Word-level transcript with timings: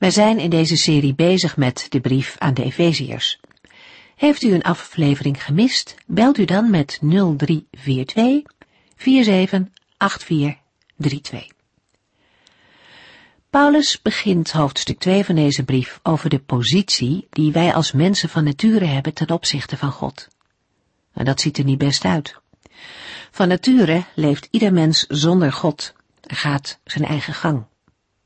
Wij 0.00 0.10
zijn 0.10 0.38
in 0.38 0.50
deze 0.50 0.76
serie 0.76 1.14
bezig 1.14 1.56
met 1.56 1.86
de 1.88 2.00
brief 2.00 2.36
aan 2.38 2.54
de 2.54 2.64
Efeziërs. 2.64 3.40
Heeft 4.16 4.42
u 4.42 4.52
een 4.52 4.62
aflevering 4.62 5.44
gemist, 5.44 5.94
belt 6.06 6.38
u 6.38 6.44
dan 6.44 6.70
met 6.70 6.98
0342 7.02 8.42
478432. 8.96 11.46
Paulus 13.50 14.02
begint 14.02 14.50
hoofdstuk 14.50 14.98
2 14.98 15.24
van 15.24 15.34
deze 15.34 15.64
brief 15.64 16.00
over 16.02 16.30
de 16.30 16.38
positie 16.38 17.26
die 17.30 17.52
wij 17.52 17.74
als 17.74 17.92
mensen 17.92 18.28
van 18.28 18.44
nature 18.44 18.84
hebben 18.84 19.14
ten 19.14 19.30
opzichte 19.30 19.76
van 19.76 19.92
God. 19.92 20.28
En 21.12 21.24
dat 21.24 21.40
ziet 21.40 21.58
er 21.58 21.64
niet 21.64 21.78
best 21.78 22.04
uit. 22.04 22.36
Van 23.30 23.48
nature 23.48 24.04
leeft 24.14 24.48
ieder 24.50 24.72
mens 24.72 25.04
zonder 25.08 25.52
God 25.52 25.94
gaat 26.20 26.78
zijn 26.84 27.04
eigen 27.04 27.34
gang. 27.34 27.68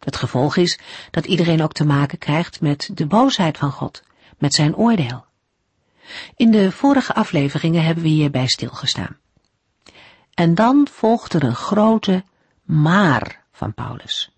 Het 0.05 0.17
gevolg 0.17 0.57
is 0.57 0.79
dat 1.11 1.27
iedereen 1.27 1.63
ook 1.63 1.73
te 1.73 1.85
maken 1.85 2.19
krijgt 2.19 2.61
met 2.61 2.91
de 2.95 3.07
boosheid 3.07 3.59
van 3.59 3.73
God, 3.73 4.03
met 4.39 4.55
zijn 4.55 4.77
oordeel. 4.77 5.25
In 6.37 6.51
de 6.51 6.73
vorige 6.73 7.15
afleveringen 7.15 7.85
hebben 7.85 8.03
we 8.05 8.11
hierbij 8.11 8.47
stilgestaan. 8.47 9.17
En 10.35 10.55
dan 10.55 10.89
volgt 10.91 11.35
er 11.35 11.45
een 11.45 11.55
grote 11.55 12.25
maar 12.63 13.45
van 13.53 13.75
Paulus. 13.75 14.31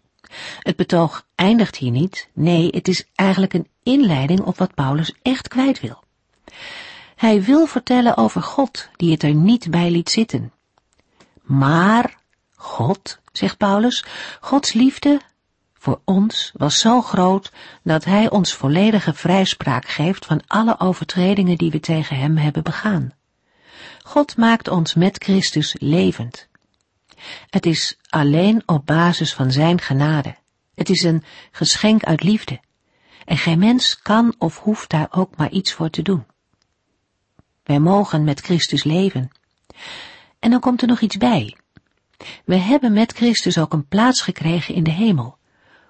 Het 0.61 0.77
betoog 0.77 1.27
eindigt 1.34 1.77
hier 1.77 1.91
niet, 1.91 2.28
nee, 2.33 2.69
het 2.70 2.89
is 2.89 3.06
eigenlijk 3.14 3.53
een 3.53 3.69
inleiding 3.83 4.41
op 4.41 4.58
wat 4.58 4.75
Paulus 4.75 5.14
echt 5.23 5.48
kwijt 5.48 5.80
wil. 5.80 6.05
Hij 7.17 7.42
wil 7.42 7.67
vertellen 7.67 8.17
over 8.17 8.42
God, 8.42 8.89
die 8.97 9.12
het 9.12 9.23
er 9.23 9.34
niet 9.34 9.70
bij 9.70 9.91
liet 9.91 10.11
zitten. 10.11 10.53
Maar 11.42 12.19
God, 12.55 13.19
zegt 13.33 13.56
Paulus, 13.56 14.05
Gods 14.41 14.73
liefde 14.73 15.20
voor 15.87 16.01
ons 16.05 16.53
was 16.55 16.79
zo 16.79 17.03
groot 17.03 17.53
dat 17.83 18.05
Hij 18.05 18.31
ons 18.31 18.55
volledige 18.55 19.15
vrijspraak 19.15 19.89
geeft 19.89 20.27
van 20.27 20.42
alle 20.47 20.81
overtredingen 20.81 21.59
die 21.59 21.70
we 21.70 21.81
tegen 21.81 22.17
Hem 22.17 22.37
hebben 22.37 22.62
begaan. 22.62 23.12
God 24.03 24.37
maakt 24.37 24.69
ons 24.69 24.95
met 24.95 25.23
Christus 25.23 25.77
levend. 25.79 26.48
Het 27.51 27.67
is 27.67 27.98
alleen 28.09 28.62
op 28.67 28.87
basis 28.87 29.34
van 29.34 29.53
Zijn 29.53 29.81
genade. 29.81 30.37
Het 30.75 30.89
is 30.89 31.03
een 31.03 31.25
geschenk 31.51 32.05
uit 32.05 32.23
liefde. 32.23 32.61
En 33.25 33.37
geen 33.37 33.59
mens 33.59 34.03
kan 34.03 34.34
of 34.39 34.59
hoeft 34.59 34.91
daar 34.91 35.09
ook 35.11 35.37
maar 35.37 35.51
iets 35.51 35.73
voor 35.73 35.91
te 35.91 36.03
doen. 36.03 36.27
Wij 37.62 37.79
mogen 37.79 38.25
met 38.25 38.41
Christus 38.41 38.84
leven. 38.84 39.31
En 40.39 40.51
dan 40.51 40.61
komt 40.61 40.83
er 40.83 40.89
nog 40.89 41.01
iets 41.01 41.17
bij. 41.17 41.57
We 42.45 42.57
hebben 42.57 42.92
met 42.92 43.12
Christus 43.12 43.59
ook 43.59 43.73
een 43.73 43.89
plaats 43.89 44.20
gekregen 44.20 44.75
in 44.75 44.83
de 44.83 44.91
hemel 44.91 45.39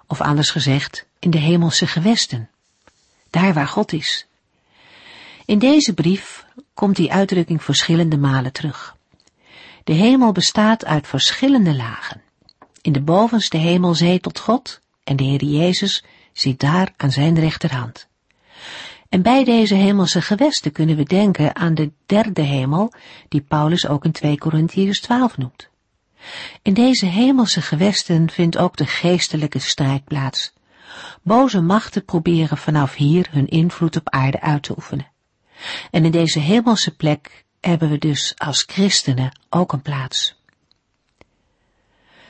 of 0.07 0.21
anders 0.21 0.51
gezegd, 0.51 1.07
in 1.19 1.31
de 1.31 1.39
hemelse 1.39 1.87
gewesten, 1.87 2.51
daar 3.31 3.55
waar 3.55 3.69
God 3.69 3.93
is. 3.93 4.27
In 5.45 5.59
deze 5.59 5.95
brief 5.95 6.45
komt 6.75 6.97
die 6.97 7.13
uitdrukking 7.13 7.63
verschillende 7.63 8.17
malen 8.17 8.53
terug. 8.53 8.97
De 9.85 9.93
hemel 9.93 10.33
bestaat 10.33 10.85
uit 10.85 11.07
verschillende 11.07 11.75
lagen. 11.75 12.23
In 12.83 12.93
de 12.93 13.01
bovenste 13.01 13.57
hemel 13.57 13.95
zetelt 13.95 14.39
God 14.39 14.81
en 15.05 15.17
de 15.17 15.25
Heer 15.25 15.45
Jezus 15.45 16.05
zit 16.33 16.61
daar 16.61 16.93
aan 16.97 17.11
zijn 17.13 17.39
rechterhand. 17.39 18.07
En 19.09 19.23
bij 19.23 19.45
deze 19.45 19.75
hemelse 19.75 20.23
gewesten 20.23 20.73
kunnen 20.73 20.97
we 20.97 21.03
denken 21.03 21.57
aan 21.57 21.75
de 21.75 21.91
derde 22.07 22.43
hemel, 22.43 22.93
die 23.29 23.41
Paulus 23.41 23.87
ook 23.87 24.05
in 24.05 24.13
2 24.13 24.39
Corinthiërs 24.39 25.01
12 25.01 25.37
noemt. 25.37 25.69
In 26.63 26.75
deze 26.75 27.07
hemelse 27.07 27.63
gewesten 27.63 28.31
vindt 28.31 28.57
ook 28.57 28.77
de 28.77 28.87
geestelijke 28.87 29.59
strijd 29.59 30.05
plaats. 30.05 30.53
Boze 31.23 31.61
machten 31.61 32.05
proberen 32.05 32.57
vanaf 32.57 32.95
hier 32.95 33.29
hun 33.31 33.49
invloed 33.49 33.97
op 33.97 34.09
aarde 34.09 34.41
uit 34.41 34.63
te 34.63 34.75
oefenen. 34.77 35.11
En 35.91 36.05
in 36.05 36.11
deze 36.11 36.39
hemelse 36.39 36.97
plek 36.97 37.45
hebben 37.61 37.91
we 37.91 37.99
dus 37.99 38.35
als 38.37 38.63
christenen 38.67 39.39
ook 39.51 39.73
een 39.73 39.83
plaats. 39.83 40.41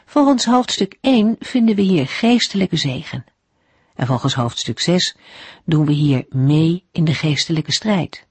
Volgens 0.07 0.45
hoofdstuk 0.45 0.99
1 1.01 1.37
vinden 1.39 1.77
we 1.77 1.83
hier 1.83 2.07
geestelijke 2.07 2.77
zegen. 2.77 3.25
En 3.95 4.07
volgens 4.07 4.35
hoofdstuk 4.35 4.81
6 4.81 5.17
doen 5.65 5.87
we 5.87 5.93
hier 5.93 6.25
mee 6.29 6.85
in 6.93 7.05
de 7.05 7.15
geestelijke 7.15 7.73
strijd. 7.73 8.27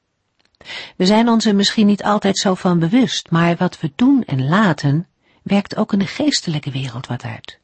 We 0.98 1.06
zijn 1.06 1.30
ons 1.30 1.46
er 1.46 1.56
misschien 1.56 1.86
niet 1.86 2.04
altijd 2.04 2.38
zo 2.38 2.54
van 2.54 2.80
bewust, 2.80 3.32
maar 3.32 3.56
wat 3.56 3.80
we 3.80 3.92
doen 3.96 4.24
en 4.24 4.48
laten 4.48 5.08
werkt 5.46 5.76
ook 5.76 5.94
in 5.94 6.00
de 6.00 6.08
geestelijke 6.08 6.72
wereld 6.72 7.08
wat 7.08 7.24
uit. 7.24 7.60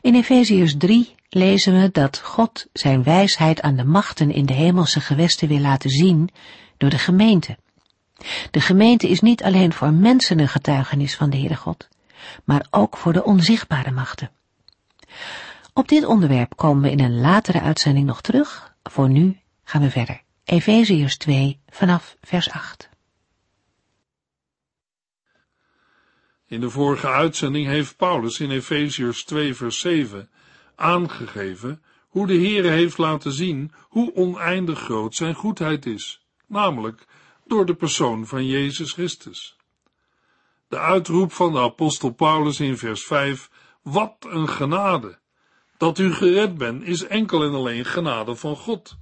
In 0.00 0.14
Efeziërs 0.14 0.74
3 0.76 1.14
lezen 1.28 1.80
we 1.80 1.90
dat 1.92 2.18
God 2.18 2.66
zijn 2.72 3.02
wijsheid 3.02 3.60
aan 3.62 3.76
de 3.76 3.84
machten 3.84 4.30
in 4.30 4.46
de 4.46 4.52
hemelse 4.52 5.00
gewesten 5.00 5.48
wil 5.48 5.58
laten 5.58 5.90
zien 5.90 6.30
door 6.76 6.90
de 6.90 6.98
gemeente. 6.98 7.58
De 8.50 8.60
gemeente 8.60 9.08
is 9.08 9.20
niet 9.20 9.42
alleen 9.42 9.72
voor 9.72 9.92
mensen 9.92 10.38
een 10.38 10.48
getuigenis 10.48 11.14
van 11.14 11.30
de 11.30 11.36
Heere 11.36 11.56
God, 11.56 11.88
maar 12.44 12.66
ook 12.70 12.96
voor 12.96 13.12
de 13.12 13.24
onzichtbare 13.24 13.90
machten. 13.90 14.30
Op 15.72 15.88
dit 15.88 16.04
onderwerp 16.04 16.56
komen 16.56 16.82
we 16.82 16.90
in 16.90 17.00
een 17.00 17.20
latere 17.20 17.60
uitzending 17.60 18.06
nog 18.06 18.20
terug. 18.20 18.74
Voor 18.82 19.08
nu 19.08 19.38
gaan 19.64 19.82
we 19.82 19.90
verder. 19.90 20.22
Efeziërs 20.44 21.16
2 21.16 21.60
vanaf 21.68 22.16
vers 22.20 22.50
8. 22.50 22.90
In 26.52 26.60
de 26.60 26.70
vorige 26.70 27.08
uitzending 27.08 27.66
heeft 27.66 27.96
Paulus 27.96 28.40
in 28.40 28.50
Efeziërs 28.50 29.24
2 29.24 29.54
vers 29.54 29.78
7 29.78 30.30
aangegeven 30.74 31.82
hoe 32.08 32.26
de 32.26 32.34
Heere 32.34 32.68
heeft 32.68 32.98
laten 32.98 33.32
zien 33.32 33.72
hoe 33.88 34.14
oneindig 34.14 34.78
groot 34.78 35.14
zijn 35.14 35.34
goedheid 35.34 35.86
is, 35.86 36.26
namelijk 36.46 37.06
door 37.46 37.66
de 37.66 37.74
persoon 37.74 38.26
van 38.26 38.46
Jezus 38.46 38.92
Christus. 38.92 39.56
De 40.68 40.78
uitroep 40.78 41.32
van 41.32 41.52
de 41.52 41.58
apostel 41.58 42.10
Paulus 42.10 42.60
in 42.60 42.76
vers 42.76 43.04
5, 43.04 43.50
wat 43.82 44.16
een 44.28 44.48
genade! 44.48 45.18
Dat 45.76 45.98
u 45.98 46.14
gered 46.14 46.58
bent 46.58 46.82
is 46.82 47.06
enkel 47.06 47.42
en 47.42 47.54
alleen 47.54 47.84
genade 47.84 48.36
van 48.36 48.56
God, 48.56 48.98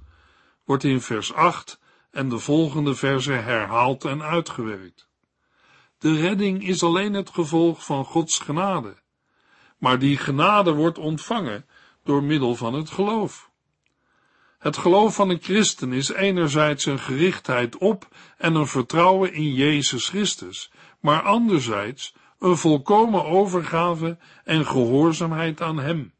wordt 0.65 0.83
in 0.83 1.01
vers 1.01 1.33
8 1.33 1.79
en 2.11 2.29
de 2.29 2.39
volgende 2.39 2.95
versen 2.95 3.43
herhaald 3.43 4.05
en 4.05 4.23
uitgewerkt. 4.23 5.09
De 6.01 6.15
redding 6.15 6.67
is 6.67 6.83
alleen 6.83 7.13
het 7.13 7.29
gevolg 7.29 7.85
van 7.85 8.05
Gods 8.05 8.39
genade. 8.39 8.95
Maar 9.77 9.99
die 9.99 10.17
genade 10.17 10.73
wordt 10.73 10.97
ontvangen 10.97 11.65
door 12.03 12.23
middel 12.23 12.55
van 12.55 12.73
het 12.73 12.89
geloof. 12.89 13.49
Het 14.59 14.77
geloof 14.77 15.15
van 15.15 15.29
een 15.29 15.41
christen 15.41 15.93
is 15.93 16.09
enerzijds 16.09 16.85
een 16.85 16.99
gerichtheid 16.99 17.77
op 17.77 18.07
en 18.37 18.55
een 18.55 18.67
vertrouwen 18.67 19.33
in 19.33 19.53
Jezus 19.53 20.09
Christus, 20.09 20.71
maar 20.99 21.21
anderzijds 21.21 22.15
een 22.39 22.57
volkomen 22.57 23.25
overgave 23.25 24.17
en 24.43 24.65
gehoorzaamheid 24.65 25.61
aan 25.61 25.79
Hem. 25.79 26.13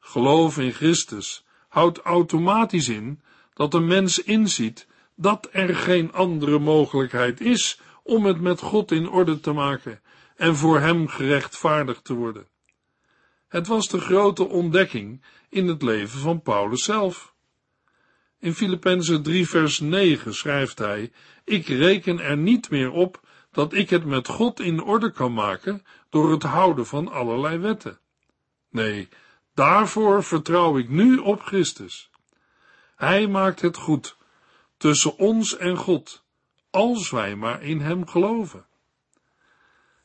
Geloof 0.00 0.58
in 0.58 0.72
Christus 0.72 1.44
houdt 1.68 1.98
automatisch 1.98 2.88
in 2.88 3.22
dat 3.54 3.74
een 3.74 3.86
mens 3.86 4.18
inziet 4.18 4.86
dat 5.14 5.48
er 5.52 5.74
geen 5.74 6.12
andere 6.12 6.58
mogelijkheid 6.58 7.40
is 7.40 7.80
om 8.02 8.24
het 8.26 8.40
met 8.40 8.60
God 8.60 8.90
in 8.90 9.08
orde 9.08 9.40
te 9.40 9.52
maken 9.52 10.00
en 10.36 10.56
voor 10.56 10.80
Hem 10.80 11.08
gerechtvaardigd 11.08 12.04
te 12.04 12.14
worden. 12.14 12.48
Het 13.48 13.66
was 13.66 13.88
de 13.88 14.00
grote 14.00 14.48
ontdekking 14.48 15.24
in 15.48 15.68
het 15.68 15.82
leven 15.82 16.18
van 16.18 16.42
Paulus 16.42 16.84
zelf. 16.84 17.34
In 18.38 18.54
Filippenzen 18.54 19.22
3 19.22 19.48
vers 19.48 19.80
9 19.80 20.34
schrijft 20.34 20.78
hij, 20.78 21.12
ik 21.44 21.66
reken 21.66 22.20
er 22.20 22.36
niet 22.36 22.70
meer 22.70 22.90
op 22.90 23.20
dat 23.50 23.72
ik 23.72 23.90
het 23.90 24.04
met 24.04 24.28
God 24.28 24.60
in 24.60 24.82
orde 24.82 25.10
kan 25.10 25.32
maken 25.32 25.84
door 26.10 26.30
het 26.30 26.42
houden 26.42 26.86
van 26.86 27.08
allerlei 27.08 27.58
wetten. 27.58 28.00
Nee, 28.70 29.08
daarvoor 29.54 30.24
vertrouw 30.24 30.78
ik 30.78 30.88
nu 30.88 31.16
op 31.16 31.42
Christus. 31.42 32.10
Hij 32.96 33.26
maakt 33.26 33.60
het 33.60 33.76
goed 33.76 34.16
tussen 34.76 35.16
ons 35.18 35.56
en 35.56 35.76
God 35.76 36.21
als 36.72 37.10
wij 37.10 37.36
maar 37.36 37.62
in 37.62 37.80
Hem 37.80 38.06
geloven. 38.06 38.66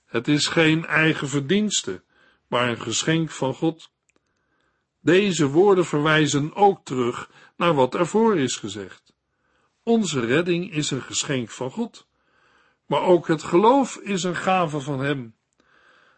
Het 0.05 0.27
is 0.27 0.47
geen 0.47 0.85
eigen 0.85 1.29
verdienste, 1.29 2.03
maar 2.47 2.69
een 2.69 2.81
geschenk 2.81 3.31
van 3.31 3.53
God. 3.53 3.91
Deze 4.99 5.47
woorden 5.47 5.85
verwijzen 5.85 6.55
ook 6.55 6.85
terug 6.85 7.29
naar 7.55 7.73
wat 7.73 7.95
ervoor 7.95 8.37
is 8.37 8.55
gezegd. 8.55 9.13
Onze 9.83 10.19
redding 10.19 10.71
is 10.71 10.91
een 10.91 11.01
geschenk 11.01 11.49
van 11.49 11.71
God, 11.71 12.07
maar 12.85 13.01
ook 13.01 13.27
het 13.27 13.43
geloof 13.43 13.95
is 13.95 14.23
een 14.23 14.35
gave 14.35 14.79
van 14.79 14.99
Hem. 14.99 15.35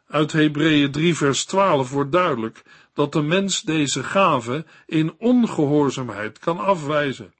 Uit 0.08 0.32
Hebreeën 0.32 0.92
3 0.92 1.16
vers 1.16 1.46
12 1.46 1.92
wordt 1.92 2.12
duidelijk 2.12 2.62
dat 2.94 3.12
de 3.12 3.22
mens 3.22 3.62
deze 3.62 4.04
gave 4.04 4.66
in 4.86 5.16
ongehoorzaamheid 5.18 6.40
kan 6.40 6.58
afwijzen. 6.58 7.34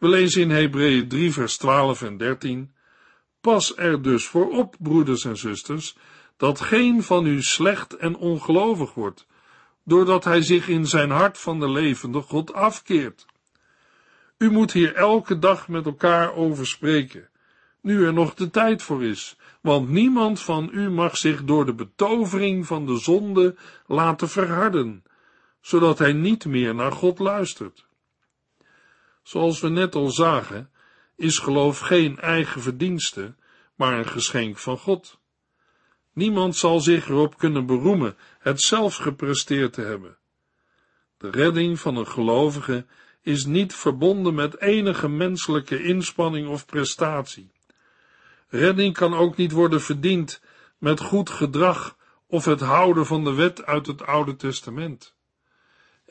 We 0.00 0.08
lezen 0.08 0.42
in 0.42 0.50
Hebreeën 0.50 1.08
3 1.08 1.32
vers 1.32 1.56
12 1.56 2.02
en 2.02 2.16
13 2.16 2.72
Pas 3.40 3.76
er 3.76 4.02
dus 4.02 4.26
voor 4.26 4.50
op, 4.50 4.76
broeders 4.78 5.24
en 5.24 5.36
zusters, 5.36 5.96
dat 6.36 6.60
geen 6.60 7.02
van 7.02 7.26
u 7.26 7.42
slecht 7.42 7.96
en 7.96 8.16
ongelovig 8.16 8.94
wordt, 8.94 9.26
doordat 9.84 10.24
hij 10.24 10.42
zich 10.42 10.68
in 10.68 10.86
zijn 10.86 11.10
hart 11.10 11.38
van 11.38 11.60
de 11.60 11.70
levende 11.70 12.20
God 12.20 12.52
afkeert. 12.52 13.26
U 14.38 14.50
moet 14.50 14.72
hier 14.72 14.94
elke 14.94 15.38
dag 15.38 15.68
met 15.68 15.86
elkaar 15.86 16.34
over 16.34 16.66
spreken, 16.66 17.28
nu 17.80 18.04
er 18.06 18.12
nog 18.12 18.34
de 18.34 18.50
tijd 18.50 18.82
voor 18.82 19.04
is, 19.04 19.36
want 19.60 19.88
niemand 19.88 20.40
van 20.40 20.70
u 20.72 20.90
mag 20.90 21.16
zich 21.16 21.44
door 21.44 21.66
de 21.66 21.74
betovering 21.74 22.66
van 22.66 22.86
de 22.86 22.98
zonde 22.98 23.56
laten 23.86 24.28
verharden, 24.28 25.04
zodat 25.60 25.98
hij 25.98 26.12
niet 26.12 26.44
meer 26.44 26.74
naar 26.74 26.92
God 26.92 27.18
luistert. 27.18 27.88
Zoals 29.30 29.60
we 29.60 29.68
net 29.68 29.94
al 29.94 30.08
zagen, 30.08 30.70
is 31.16 31.38
geloof 31.38 31.78
geen 31.78 32.18
eigen 32.18 32.62
verdienste, 32.62 33.34
maar 33.74 33.98
een 33.98 34.08
geschenk 34.08 34.58
van 34.58 34.78
God. 34.78 35.18
Niemand 36.12 36.56
zal 36.56 36.80
zich 36.80 37.08
erop 37.08 37.38
kunnen 37.38 37.66
beroemen 37.66 38.16
het 38.38 38.60
zelf 38.60 38.96
gepresteerd 38.96 39.72
te 39.72 39.80
hebben. 39.80 40.18
De 41.18 41.30
redding 41.30 41.80
van 41.80 41.96
een 41.96 42.06
gelovige 42.06 42.86
is 43.22 43.44
niet 43.44 43.74
verbonden 43.74 44.34
met 44.34 44.60
enige 44.60 45.08
menselijke 45.08 45.82
inspanning 45.82 46.48
of 46.48 46.66
prestatie. 46.66 47.52
Redding 48.48 48.94
kan 48.94 49.14
ook 49.14 49.36
niet 49.36 49.52
worden 49.52 49.80
verdiend 49.80 50.42
met 50.78 51.00
goed 51.00 51.30
gedrag 51.30 51.96
of 52.26 52.44
het 52.44 52.60
houden 52.60 53.06
van 53.06 53.24
de 53.24 53.32
wet 53.34 53.64
uit 53.66 53.86
het 53.86 54.02
Oude 54.02 54.36
Testament. 54.36 55.18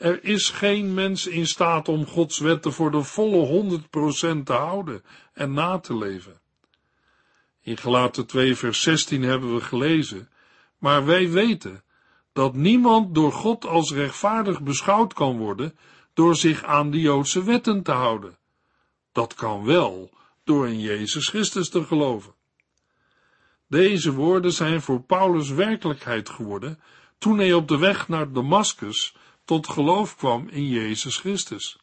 Er 0.00 0.24
is 0.24 0.48
geen 0.48 0.94
mens 0.94 1.26
in 1.26 1.46
staat 1.46 1.88
om 1.88 2.06
Gods 2.06 2.38
wetten 2.38 2.72
voor 2.72 2.90
de 2.90 3.02
volle 3.02 3.80
100% 4.38 4.42
te 4.44 4.52
houden 4.52 5.02
en 5.32 5.52
na 5.52 5.78
te 5.78 5.96
leven. 5.96 6.40
In 7.60 7.76
Gelaten 7.76 8.26
2 8.26 8.56
vers 8.56 8.80
16 8.80 9.22
hebben 9.22 9.54
we 9.54 9.60
gelezen, 9.60 10.28
maar 10.78 11.04
wij 11.04 11.30
weten 11.30 11.84
dat 12.32 12.54
niemand 12.54 13.14
door 13.14 13.32
God 13.32 13.66
als 13.66 13.92
rechtvaardig 13.92 14.62
beschouwd 14.62 15.12
kan 15.12 15.38
worden 15.38 15.76
door 16.14 16.36
zich 16.36 16.64
aan 16.64 16.90
de 16.90 17.00
Joodse 17.00 17.44
wetten 17.44 17.82
te 17.82 17.92
houden. 17.92 18.38
Dat 19.12 19.34
kan 19.34 19.64
wel 19.64 20.10
door 20.44 20.68
in 20.68 20.80
Jezus 20.80 21.28
Christus 21.28 21.68
te 21.68 21.84
geloven. 21.84 22.34
Deze 23.68 24.12
woorden 24.12 24.52
zijn 24.52 24.82
voor 24.82 25.02
Paulus 25.02 25.50
werkelijkheid 25.50 26.28
geworden 26.28 26.80
toen 27.18 27.38
hij 27.38 27.52
op 27.52 27.68
de 27.68 27.78
weg 27.78 28.08
naar 28.08 28.32
Damascus 28.32 29.14
tot 29.50 29.68
geloof 29.68 30.16
kwam 30.16 30.48
in 30.48 30.68
Jezus 30.68 31.16
Christus. 31.16 31.78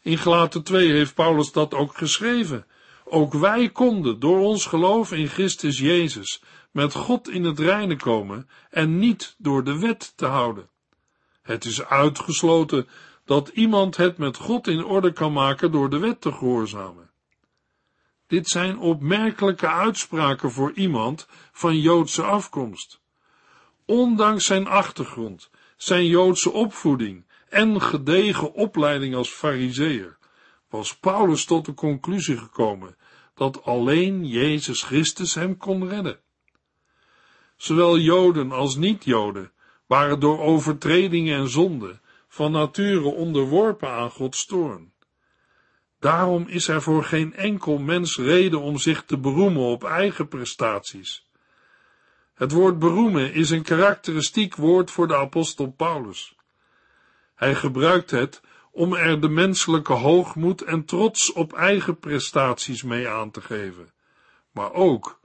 In 0.00 0.18
Gelaten 0.18 0.62
2 0.62 0.90
heeft 0.90 1.14
Paulus 1.14 1.52
dat 1.52 1.74
ook 1.74 1.96
geschreven. 1.96 2.66
Ook 3.04 3.32
wij 3.32 3.70
konden 3.70 4.20
door 4.20 4.38
ons 4.38 4.66
geloof 4.66 5.12
in 5.12 5.28
Christus 5.28 5.78
Jezus 5.78 6.42
met 6.70 6.94
God 6.94 7.28
in 7.28 7.44
het 7.44 7.58
reine 7.58 7.96
komen 7.96 8.48
en 8.70 8.98
niet 8.98 9.34
door 9.38 9.64
de 9.64 9.78
wet 9.78 10.12
te 10.16 10.26
houden. 10.26 10.68
Het 11.42 11.64
is 11.64 11.84
uitgesloten 11.84 12.88
dat 13.24 13.48
iemand 13.48 13.96
het 13.96 14.18
met 14.18 14.36
God 14.36 14.66
in 14.66 14.84
orde 14.84 15.12
kan 15.12 15.32
maken 15.32 15.72
door 15.72 15.90
de 15.90 15.98
wet 15.98 16.20
te 16.20 16.32
gehoorzamen. 16.32 17.10
Dit 18.26 18.48
zijn 18.48 18.78
opmerkelijke 18.78 19.68
uitspraken 19.68 20.50
voor 20.50 20.72
iemand 20.72 21.26
van 21.52 21.78
Joodse 21.80 22.22
afkomst. 22.22 23.00
Ondanks 23.84 24.46
zijn 24.46 24.66
achtergrond, 24.66 25.50
zijn 25.82 26.06
Joodse 26.06 26.50
opvoeding 26.50 27.24
en 27.48 27.82
gedegen 27.82 28.54
opleiding 28.54 29.14
als 29.14 29.30
fariseer, 29.30 30.16
was 30.70 30.96
Paulus 30.96 31.44
tot 31.44 31.64
de 31.64 31.74
conclusie 31.74 32.36
gekomen 32.36 32.96
dat 33.34 33.64
alleen 33.64 34.26
Jezus 34.26 34.82
Christus 34.82 35.34
hem 35.34 35.56
kon 35.56 35.88
redden. 35.88 36.18
Zowel 37.56 37.98
Joden 37.98 38.52
als 38.52 38.76
niet-Joden 38.76 39.52
waren 39.86 40.20
door 40.20 40.40
overtredingen 40.40 41.38
en 41.38 41.48
zonden 41.48 42.00
van 42.28 42.52
nature 42.52 43.08
onderworpen 43.08 43.90
aan 43.90 44.10
Gods 44.10 44.46
toorn. 44.46 44.92
Daarom 45.98 46.48
is 46.48 46.68
er 46.68 46.82
voor 46.82 47.04
geen 47.04 47.34
enkel 47.34 47.78
mens 47.78 48.16
reden 48.16 48.60
om 48.60 48.78
zich 48.78 49.04
te 49.04 49.18
beroemen 49.18 49.62
op 49.62 49.84
eigen 49.84 50.28
prestaties. 50.28 51.26
Het 52.42 52.52
woord 52.52 52.78
beroemen 52.78 53.32
is 53.32 53.50
een 53.50 53.62
karakteristiek 53.62 54.56
woord 54.56 54.90
voor 54.90 55.08
de 55.08 55.16
apostel 55.16 55.70
Paulus. 55.70 56.36
Hij 57.34 57.54
gebruikt 57.54 58.10
het 58.10 58.40
om 58.70 58.94
er 58.94 59.20
de 59.20 59.28
menselijke 59.28 59.92
hoogmoed 59.92 60.62
en 60.62 60.84
trots 60.84 61.32
op 61.32 61.52
eigen 61.52 61.98
prestaties 61.98 62.82
mee 62.82 63.08
aan 63.08 63.30
te 63.30 63.40
geven, 63.40 63.92
maar 64.52 64.72
ook 64.72 65.20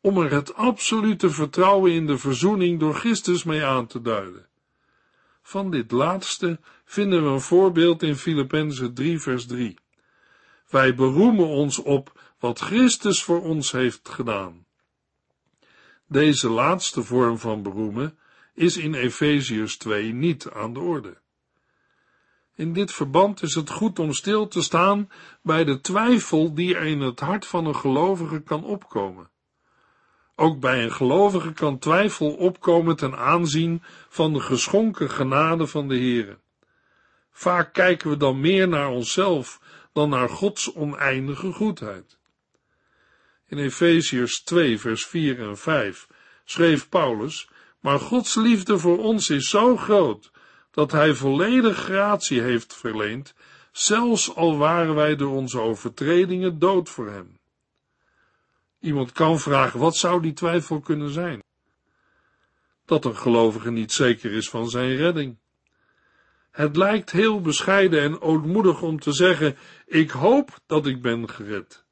om 0.00 0.18
er 0.18 0.30
het 0.30 0.54
absolute 0.54 1.30
vertrouwen 1.30 1.92
in 1.92 2.06
de 2.06 2.18
verzoening 2.18 2.80
door 2.80 2.94
Christus 2.94 3.44
mee 3.44 3.64
aan 3.64 3.86
te 3.86 4.02
duiden. 4.02 4.46
Van 5.42 5.70
dit 5.70 5.90
laatste 5.90 6.60
vinden 6.84 7.24
we 7.24 7.30
een 7.30 7.40
voorbeeld 7.40 8.02
in 8.02 8.16
Filippenzen 8.16 8.94
3 8.94 9.20
vers 9.20 9.46
3. 9.46 9.78
Wij 10.68 10.94
beroemen 10.94 11.46
ons 11.46 11.78
op 11.78 12.20
wat 12.38 12.58
Christus 12.58 13.22
voor 13.22 13.42
ons 13.42 13.72
heeft 13.72 14.08
gedaan. 14.08 14.63
Deze 16.14 16.48
laatste 16.48 17.02
vorm 17.02 17.38
van 17.38 17.62
beroemen 17.62 18.18
is 18.54 18.76
in 18.76 18.94
Efeziërs 18.94 19.76
2 19.76 20.12
niet 20.12 20.50
aan 20.50 20.72
de 20.72 20.80
orde. 20.80 21.16
In 22.54 22.72
dit 22.72 22.92
verband 22.92 23.42
is 23.42 23.54
het 23.54 23.70
goed 23.70 23.98
om 23.98 24.12
stil 24.12 24.48
te 24.48 24.62
staan 24.62 25.10
bij 25.42 25.64
de 25.64 25.80
twijfel 25.80 26.54
die 26.54 26.74
er 26.74 26.82
in 26.82 27.00
het 27.00 27.20
hart 27.20 27.46
van 27.46 27.66
een 27.66 27.76
gelovige 27.76 28.40
kan 28.40 28.64
opkomen. 28.64 29.30
Ook 30.36 30.60
bij 30.60 30.84
een 30.84 30.92
gelovige 30.92 31.52
kan 31.52 31.78
twijfel 31.78 32.34
opkomen 32.34 32.96
ten 32.96 33.16
aanzien 33.18 33.82
van 34.08 34.32
de 34.32 34.40
geschonken 34.40 35.10
genade 35.10 35.66
van 35.66 35.88
de 35.88 35.96
Heere. 35.96 36.38
Vaak 37.30 37.72
kijken 37.72 38.10
we 38.10 38.16
dan 38.16 38.40
meer 38.40 38.68
naar 38.68 38.88
onszelf 38.88 39.60
dan 39.92 40.08
naar 40.08 40.28
Gods 40.28 40.74
oneindige 40.74 41.52
goedheid. 41.52 42.18
In 43.46 43.58
Efeziërs 43.58 44.42
2 44.42 44.78
vers 44.78 45.06
4 45.06 45.40
en 45.40 45.58
5 45.58 46.06
schreef 46.44 46.88
Paulus, 46.88 47.48
maar 47.80 47.98
Gods 47.98 48.34
liefde 48.34 48.78
voor 48.78 48.98
ons 48.98 49.30
is 49.30 49.48
zo 49.48 49.76
groot, 49.76 50.30
dat 50.70 50.92
hij 50.92 51.14
volledig 51.14 51.76
gratie 51.76 52.40
heeft 52.40 52.74
verleend, 52.74 53.34
zelfs 53.72 54.34
al 54.34 54.56
waren 54.56 54.94
wij 54.94 55.16
door 55.16 55.34
onze 55.34 55.60
overtredingen 55.60 56.58
dood 56.58 56.88
voor 56.88 57.10
hem. 57.10 57.38
Iemand 58.80 59.12
kan 59.12 59.38
vragen, 59.38 59.80
wat 59.80 59.96
zou 59.96 60.22
die 60.22 60.32
twijfel 60.32 60.80
kunnen 60.80 61.10
zijn? 61.10 61.42
Dat 62.84 63.04
een 63.04 63.16
gelovige 63.16 63.70
niet 63.70 63.92
zeker 63.92 64.32
is 64.32 64.48
van 64.48 64.70
zijn 64.70 64.96
redding. 64.96 65.36
Het 66.50 66.76
lijkt 66.76 67.10
heel 67.10 67.40
bescheiden 67.40 68.00
en 68.00 68.20
ootmoedig 68.20 68.82
om 68.82 69.00
te 69.00 69.12
zeggen, 69.12 69.56
ik 69.86 70.10
hoop 70.10 70.60
dat 70.66 70.86
ik 70.86 71.02
ben 71.02 71.28
gered. 71.28 71.83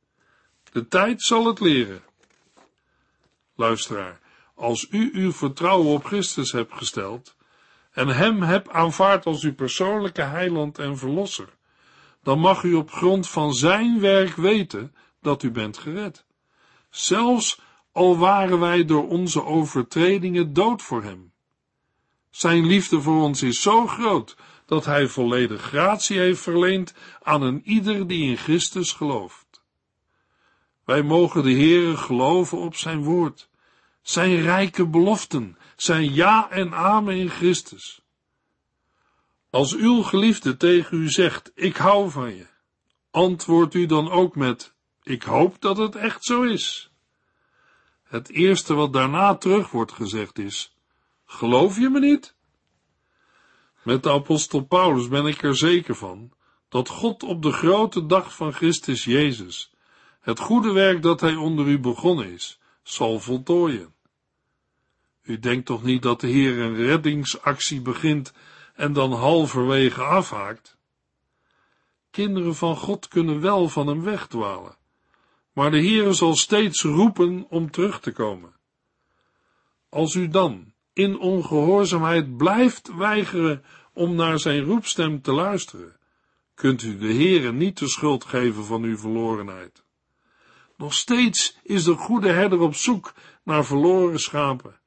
De 0.73 0.89
tijd 0.89 1.23
zal 1.23 1.47
het 1.47 1.61
leren. 1.61 2.03
Luisteraar, 3.55 4.21
als 4.55 4.87
u 4.91 5.11
uw 5.13 5.33
vertrouwen 5.33 5.93
op 5.93 6.05
Christus 6.05 6.53
hebt 6.53 6.75
gesteld, 6.75 7.37
en 7.91 8.09
Hem 8.09 8.43
hebt 8.43 8.71
aanvaard 8.71 9.27
als 9.27 9.43
uw 9.43 9.55
persoonlijke 9.55 10.23
heiland 10.23 10.79
en 10.79 10.99
verlosser, 10.99 11.49
dan 12.23 12.39
mag 12.39 12.63
u 12.63 12.75
op 12.75 12.91
grond 12.91 13.29
van 13.29 13.55
Zijn 13.55 14.01
werk 14.01 14.37
weten 14.37 14.95
dat 15.21 15.43
u 15.43 15.51
bent 15.51 15.79
gered. 15.79 16.25
Zelfs 16.91 17.61
al 17.93 18.19
waren 18.19 18.61
wij 18.61 18.85
door 18.85 19.09
onze 19.09 19.45
overtredingen 19.45 20.53
dood 20.53 20.83
voor 20.83 21.03
Hem. 21.03 21.33
Zijn 22.31 22.67
liefde 22.67 23.01
voor 23.01 23.23
ons 23.23 23.43
is 23.43 23.61
zo 23.61 23.87
groot 23.87 24.37
dat 24.67 24.85
Hij 24.85 25.07
volledig 25.07 25.63
gratie 25.63 26.19
heeft 26.19 26.41
verleend 26.41 26.95
aan 27.23 27.43
een 27.43 27.63
ieder 27.65 28.07
die 28.07 28.31
in 28.31 28.37
Christus 28.37 28.93
gelooft. 28.93 29.42
Wij 30.85 31.03
mogen 31.03 31.43
de 31.43 31.53
Heere 31.53 31.97
geloven 31.97 32.59
op 32.59 32.77
Zijn 32.77 33.03
woord, 33.03 33.49
Zijn 34.03 34.41
rijke 34.41 34.87
beloften 34.87 35.57
zijn 35.77 36.15
ja 36.15 36.51
en 36.51 36.75
amen 36.75 37.17
in 37.17 37.31
Christus. 37.31 38.01
Als 39.51 39.75
uw 39.75 40.03
geliefde 40.03 40.57
tegen 40.57 40.99
u 40.99 41.11
zegt, 41.11 41.53
ik 41.55 41.77
hou 41.77 42.11
van 42.11 42.35
je, 42.35 42.47
antwoordt 43.11 43.75
u 43.75 43.87
dan 43.87 44.11
ook 44.11 44.37
met, 44.37 44.75
ik 45.03 45.23
hoop 45.23 45.61
dat 45.61 45.77
het 45.77 45.97
echt 45.97 46.25
zo 46.25 46.43
is. 46.43 46.91
Het 48.03 48.29
eerste 48.29 48.75
wat 48.75 48.93
daarna 48.93 49.35
terug 49.35 49.71
wordt 49.71 49.93
gezegd 49.93 50.39
is, 50.39 50.77
geloof 51.25 51.79
je 51.79 51.89
me 51.89 52.01
niet? 52.01 52.35
Met 53.83 54.03
de 54.03 54.11
apostel 54.11 54.61
Paulus 54.61 55.09
ben 55.09 55.27
ik 55.27 55.43
er 55.43 55.57
zeker 55.57 55.95
van 55.95 56.33
dat 56.69 56.89
God 56.89 57.23
op 57.23 57.43
de 57.43 57.53
grote 57.53 58.07
dag 58.07 58.35
van 58.35 58.53
Christus 58.53 59.05
Jezus 59.05 59.72
het 60.23 60.39
goede 60.39 60.73
werk 60.73 61.03
dat 61.03 61.21
hij 61.21 61.35
onder 61.35 61.67
u 61.67 61.79
begonnen 61.79 62.33
is, 62.33 62.61
zal 62.83 63.21
voltooien. 63.21 63.95
U 65.23 65.39
denkt 65.39 65.67
toch 65.67 65.83
niet 65.83 66.03
dat 66.03 66.21
de 66.21 66.27
Heer 66.27 66.59
een 66.59 66.77
reddingsactie 66.77 67.81
begint 67.81 68.33
en 68.75 68.93
dan 68.93 69.13
halverwege 69.13 70.03
afhaakt? 70.03 70.77
Kinderen 72.11 72.55
van 72.55 72.77
God 72.77 73.09
kunnen 73.09 73.41
wel 73.41 73.69
van 73.69 73.87
hem 73.87 74.03
wegdwalen, 74.03 74.77
maar 75.53 75.71
de 75.71 75.79
Heer 75.79 76.15
zal 76.15 76.35
steeds 76.35 76.83
roepen 76.83 77.47
om 77.49 77.71
terug 77.71 78.01
te 78.01 78.13
komen. 78.13 78.53
Als 79.89 80.15
u 80.15 80.29
dan 80.29 80.73
in 80.93 81.19
ongehoorzaamheid 81.19 82.37
blijft 82.37 82.95
weigeren 82.95 83.65
om 83.93 84.15
naar 84.15 84.39
zijn 84.39 84.65
roepstem 84.65 85.23
te 85.23 85.33
luisteren, 85.33 85.97
kunt 86.55 86.83
u 86.83 86.99
de 86.99 87.13
Heere 87.13 87.53
niet 87.53 87.79
de 87.79 87.89
schuld 87.89 88.25
geven 88.25 88.65
van 88.65 88.83
uw 88.83 88.97
verlorenheid. 88.97 89.82
Nog 90.77 90.95
steeds 90.95 91.59
is 91.63 91.85
de 91.85 91.95
goede 91.95 92.29
herder 92.29 92.61
op 92.61 92.75
zoek 92.75 93.15
naar 93.43 93.65
verloren 93.65 94.19
schapen. 94.19 94.81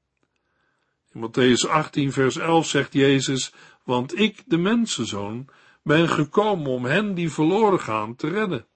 In 1.11 1.29
Matthäus 1.29 1.69
18, 1.69 2.11
vers 2.11 2.37
11 2.37 2.67
zegt 2.67 2.93
Jezus, 2.93 3.53
want 3.83 4.19
ik, 4.19 4.43
de 4.45 4.57
mensenzoon, 4.57 5.49
ben 5.83 6.09
gekomen 6.09 6.71
om 6.71 6.85
hen 6.85 7.13
die 7.13 7.31
verloren 7.31 7.79
gaan 7.79 8.15
te 8.15 8.27
redden. 8.27 8.67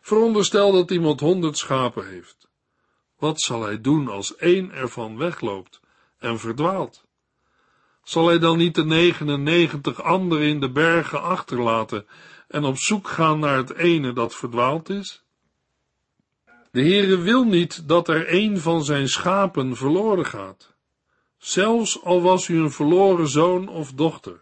Veronderstel 0.00 0.72
dat 0.72 0.90
iemand 0.90 1.20
honderd 1.20 1.58
schapen 1.58 2.08
heeft. 2.08 2.48
Wat 3.18 3.40
zal 3.40 3.62
hij 3.62 3.80
doen 3.80 4.08
als 4.08 4.36
één 4.36 4.72
ervan 4.72 5.16
wegloopt 5.16 5.80
en 6.18 6.38
verdwaalt? 6.38 7.04
Zal 8.02 8.26
hij 8.26 8.38
dan 8.38 8.58
niet 8.58 8.74
de 8.74 8.84
99 8.84 10.02
anderen 10.02 10.46
in 10.46 10.60
de 10.60 10.70
bergen 10.70 11.22
achterlaten 11.22 12.06
en 12.48 12.64
op 12.64 12.78
zoek 12.78 13.08
gaan 13.08 13.38
naar 13.38 13.56
het 13.56 13.74
ene 13.74 14.12
dat 14.12 14.34
verdwaald 14.34 14.88
is? 14.88 15.24
De 16.70 16.80
Heere 16.80 17.18
wil 17.18 17.44
niet 17.44 17.88
dat 17.88 18.08
er 18.08 18.34
een 18.34 18.60
van 18.60 18.84
zijn 18.84 19.08
schapen 19.08 19.76
verloren 19.76 20.26
gaat. 20.26 20.74
Zelfs 21.38 22.02
al 22.02 22.22
was 22.22 22.48
u 22.48 22.58
een 22.58 22.70
verloren 22.70 23.28
zoon 23.28 23.68
of 23.68 23.92
dochter. 23.92 24.40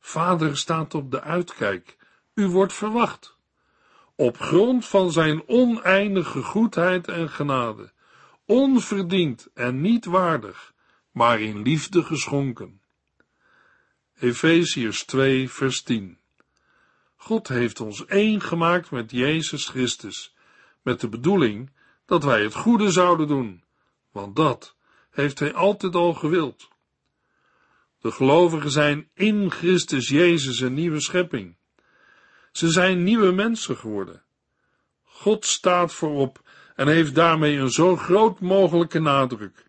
Vader 0.00 0.56
staat 0.56 0.94
op 0.94 1.10
de 1.10 1.20
uitkijk. 1.20 1.96
U 2.34 2.46
wordt 2.46 2.72
verwacht. 2.72 3.36
Op 4.14 4.38
grond 4.38 4.86
van 4.86 5.12
zijn 5.12 5.48
oneindige 5.48 6.42
goedheid 6.42 7.08
en 7.08 7.30
genade. 7.30 7.92
Onverdiend 8.44 9.48
en 9.54 9.80
niet 9.80 10.04
waardig, 10.04 10.74
maar 11.10 11.40
in 11.40 11.62
liefde 11.62 12.04
geschonken. 12.04 12.80
Efeziërs 14.18 15.04
2, 15.04 15.50
vers 15.50 15.82
10. 15.82 16.18
God 17.16 17.48
heeft 17.48 17.80
ons 17.80 18.06
één 18.06 18.40
gemaakt 18.40 18.90
met 18.90 19.10
Jezus 19.10 19.68
Christus, 19.68 20.34
met 20.88 21.00
de 21.00 21.08
bedoeling 21.08 21.70
dat 22.06 22.24
wij 22.24 22.42
het 22.42 22.54
goede 22.54 22.90
zouden 22.90 23.28
doen, 23.28 23.64
want 24.12 24.36
dat 24.36 24.76
heeft 25.10 25.38
Hij 25.38 25.54
altijd 25.54 25.94
al 25.94 26.14
gewild. 26.14 26.68
De 28.00 28.10
gelovigen 28.10 28.70
zijn 28.70 29.10
in 29.14 29.50
Christus 29.50 30.08
Jezus 30.08 30.60
een 30.60 30.74
nieuwe 30.74 31.00
schepping. 31.00 31.56
Ze 32.52 32.70
zijn 32.70 33.02
nieuwe 33.02 33.32
mensen 33.32 33.76
geworden. 33.76 34.22
God 35.02 35.46
staat 35.46 35.92
voorop 35.92 36.40
en 36.74 36.88
heeft 36.88 37.14
daarmee 37.14 37.56
een 37.56 37.70
zo 37.70 37.96
groot 37.96 38.40
mogelijke 38.40 38.98
nadruk. 38.98 39.66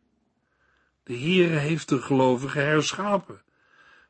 De 1.04 1.18
Heere 1.18 1.58
heeft 1.58 1.90
de 1.90 2.02
gelovigen 2.02 2.66
herschapen. 2.66 3.42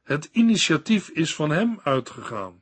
Het 0.04 0.30
initiatief 0.32 1.10
is 1.10 1.36
van 1.36 1.50
Hem 1.50 1.80
uitgegaan. 1.84 2.62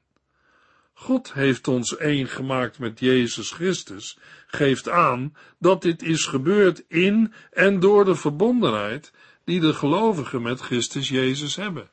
God 0.99 1.33
heeft 1.33 1.67
ons 1.67 1.97
één 1.97 2.27
gemaakt 2.27 2.79
met 2.79 2.99
Jezus 2.99 3.51
Christus, 3.51 4.17
geeft 4.47 4.89
aan 4.89 5.35
dat 5.59 5.81
dit 5.81 6.03
is 6.03 6.25
gebeurd 6.25 6.83
in 6.87 7.33
en 7.51 7.79
door 7.79 8.05
de 8.05 8.15
verbondenheid 8.15 9.11
die 9.43 9.59
de 9.59 9.73
gelovigen 9.73 10.41
met 10.41 10.59
Christus 10.59 11.09
Jezus 11.09 11.55
hebben. 11.55 11.89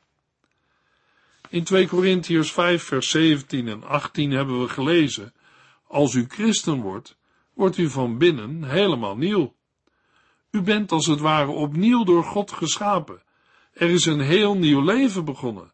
In 1.49 1.63
2 1.63 1.87
Korintiërs 1.87 2.51
5 2.51 2.83
vers 2.83 3.09
17 3.09 3.67
en 3.67 3.83
18 3.83 4.31
hebben 4.31 4.61
we 4.61 4.67
gelezen, 4.67 5.33
als 5.87 6.13
u 6.13 6.25
christen 6.27 6.81
wordt, 6.81 7.17
wordt 7.53 7.77
u 7.77 7.89
van 7.89 8.17
binnen 8.17 8.63
helemaal 8.63 9.17
nieuw. 9.17 9.55
U 10.51 10.61
bent 10.61 10.91
als 10.91 11.05
het 11.05 11.19
ware 11.19 11.51
opnieuw 11.51 12.03
door 12.03 12.23
God 12.23 12.51
geschapen. 12.51 13.21
Er 13.73 13.89
is 13.89 14.05
een 14.05 14.21
heel 14.21 14.57
nieuw 14.57 14.81
leven 14.81 15.25
begonnen. 15.25 15.73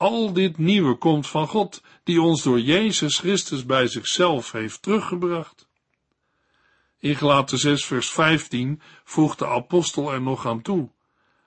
Al 0.00 0.32
dit 0.32 0.58
nieuwe 0.58 0.94
komt 0.94 1.26
van 1.26 1.48
God, 1.48 1.82
die 2.04 2.20
ons 2.20 2.42
door 2.42 2.60
Jezus 2.60 3.18
Christus 3.18 3.66
bij 3.66 3.86
zichzelf 3.86 4.52
heeft 4.52 4.82
teruggebracht. 4.82 5.68
In 6.98 7.16
Gelaten 7.16 7.58
6 7.58 7.84
vers 7.84 8.10
15 8.10 8.80
voegt 9.04 9.38
de 9.38 9.46
apostel 9.46 10.12
er 10.12 10.22
nog 10.22 10.46
aan 10.46 10.62
toe. 10.62 10.90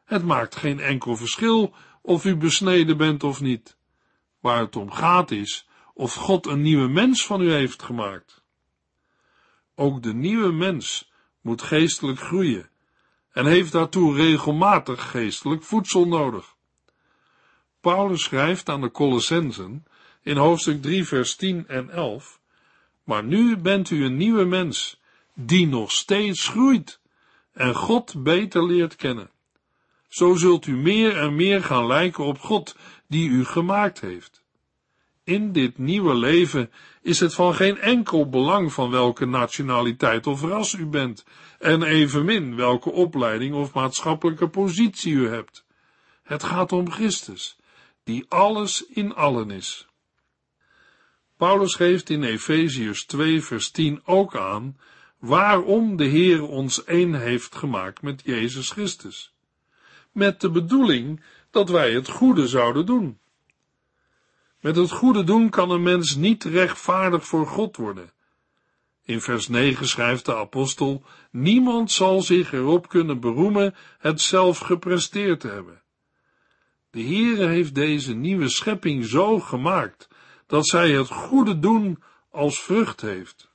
Het 0.05 0.24
maakt 0.25 0.55
geen 0.55 0.79
enkel 0.79 1.15
verschil 1.15 1.74
of 2.01 2.25
u 2.25 2.36
besneden 2.36 2.98
bent 2.98 3.24
of 3.24 3.41
niet. 3.41 3.77
Waar 4.39 4.60
het 4.60 4.75
om 4.75 4.91
gaat 4.91 5.31
is 5.31 5.67
of 5.93 6.13
God 6.13 6.45
een 6.45 6.62
nieuwe 6.62 6.88
mens 6.88 7.25
van 7.25 7.41
u 7.41 7.51
heeft 7.51 7.83
gemaakt. 7.83 8.43
Ook 9.75 10.03
de 10.03 10.13
nieuwe 10.13 10.51
mens 10.51 11.12
moet 11.41 11.62
geestelijk 11.62 12.19
groeien 12.19 12.69
en 13.31 13.45
heeft 13.45 13.72
daartoe 13.72 14.15
regelmatig 14.15 15.12
geestelijk 15.12 15.63
voedsel 15.63 16.07
nodig. 16.07 16.52
Paulus 17.84 18.24
schrijft 18.24 18.70
aan 18.70 18.82
de 18.82 18.92
Colossensen 18.92 19.86
in 20.22 20.38
hoofdstuk 20.38 20.82
3 20.82 21.06
vers 21.06 21.36
10 21.36 21.68
en 21.68 21.90
11, 21.90 22.40
maar 23.04 23.24
nu 23.24 23.58
bent 23.58 23.90
u 23.90 24.06
een 24.06 24.18
nieuwe 24.18 24.46
mens, 24.46 25.02
die 25.34 25.68
nog 25.68 25.92
steeds 25.92 26.48
groeit 26.48 27.00
en 27.54 27.75
God 27.75 28.24
beter 28.24 28.66
leert 28.66 28.96
kennen. 28.96 29.30
Zo 30.08 30.36
zult 30.36 30.66
u 30.66 30.75
meer 30.75 31.18
en 31.18 31.36
meer 31.36 31.63
gaan 31.63 31.88
lijken 31.88 32.24
op 32.24 32.40
God, 32.40 32.75
die 33.08 33.30
u 33.30 33.46
gemaakt 33.46 34.00
heeft. 34.00 34.44
In 35.24 35.52
dit 35.52 35.78
nieuwe 35.78 36.16
leven 36.16 36.72
is 37.02 37.20
het 37.20 37.34
van 37.34 37.56
geen 37.56 37.78
enkel 37.78 38.30
belang 38.30 38.74
van 38.74 38.90
welke 38.90 39.25
nationaliteit 39.25 40.28
of 40.28 40.42
ras 40.42 40.74
u 40.74 40.86
bent, 40.86 41.25
en 41.60 41.84
evenmin 41.84 42.56
welke 42.56 42.92
opleiding 42.92 43.56
of 43.56 43.74
maatschappelijke 43.74 44.48
positie 44.48 45.13
u 45.13 45.28
hebt. 45.28 45.66
Het 46.24 46.44
gaat 46.44 46.72
om 46.72 46.92
Christus, 46.92 47.58
die 48.03 48.25
alles 48.27 48.86
in 48.86 49.13
allen 49.15 49.51
is. 49.51 49.88
Paulus 51.38 51.75
geeft 51.75 52.10
in 52.10 52.24
Efeziërs 52.24 53.05
2 53.05 53.41
vers 53.41 53.72
10 53.72 54.01
ook 54.05 54.36
aan 54.36 54.77
waarom 55.19 55.95
de 55.95 56.05
Heer 56.05 56.41
ons 56.41 56.83
één 56.83 57.13
heeft 57.13 57.55
gemaakt 57.55 58.01
met 58.01 58.22
Jezus 58.25 58.72
Christus. 58.72 59.33
Met 60.12 60.41
de 60.41 60.50
bedoeling 60.50 61.24
dat 61.51 61.69
wij 61.69 61.93
het 61.93 62.10
goede 62.10 62.48
zouden 62.48 62.86
doen. 62.86 63.19
Met 64.60 64.75
het 64.75 64.91
goede 64.91 65.24
doen 65.24 65.50
kan 65.50 65.69
een 65.69 65.83
mens 65.83 66.15
niet 66.15 66.43
rechtvaardig 66.43 67.25
voor 67.25 67.48
God 67.48 67.77
worden. 67.77 68.12
In 69.03 69.22
vers 69.22 69.48
9 69.48 69.88
schrijft 69.88 70.25
de 70.25 70.36
apostel, 70.36 71.03
niemand 71.31 71.91
zal 71.91 72.22
zich 72.22 72.53
erop 72.53 72.89
kunnen 72.89 73.19
beroemen 73.19 73.75
het 73.98 74.22
zelf 74.22 74.57
gepresteerd 74.57 75.39
te 75.39 75.48
hebben. 75.48 75.83
De 76.93 77.01
Heere 77.01 77.47
heeft 77.47 77.75
deze 77.75 78.13
nieuwe 78.13 78.50
schepping 78.50 79.05
zo 79.05 79.39
gemaakt, 79.39 80.07
dat 80.47 80.67
zij 80.67 80.91
het 80.91 81.07
goede 81.07 81.59
doen 81.59 82.03
als 82.31 82.62
vrucht 82.62 83.01
heeft. 83.01 83.50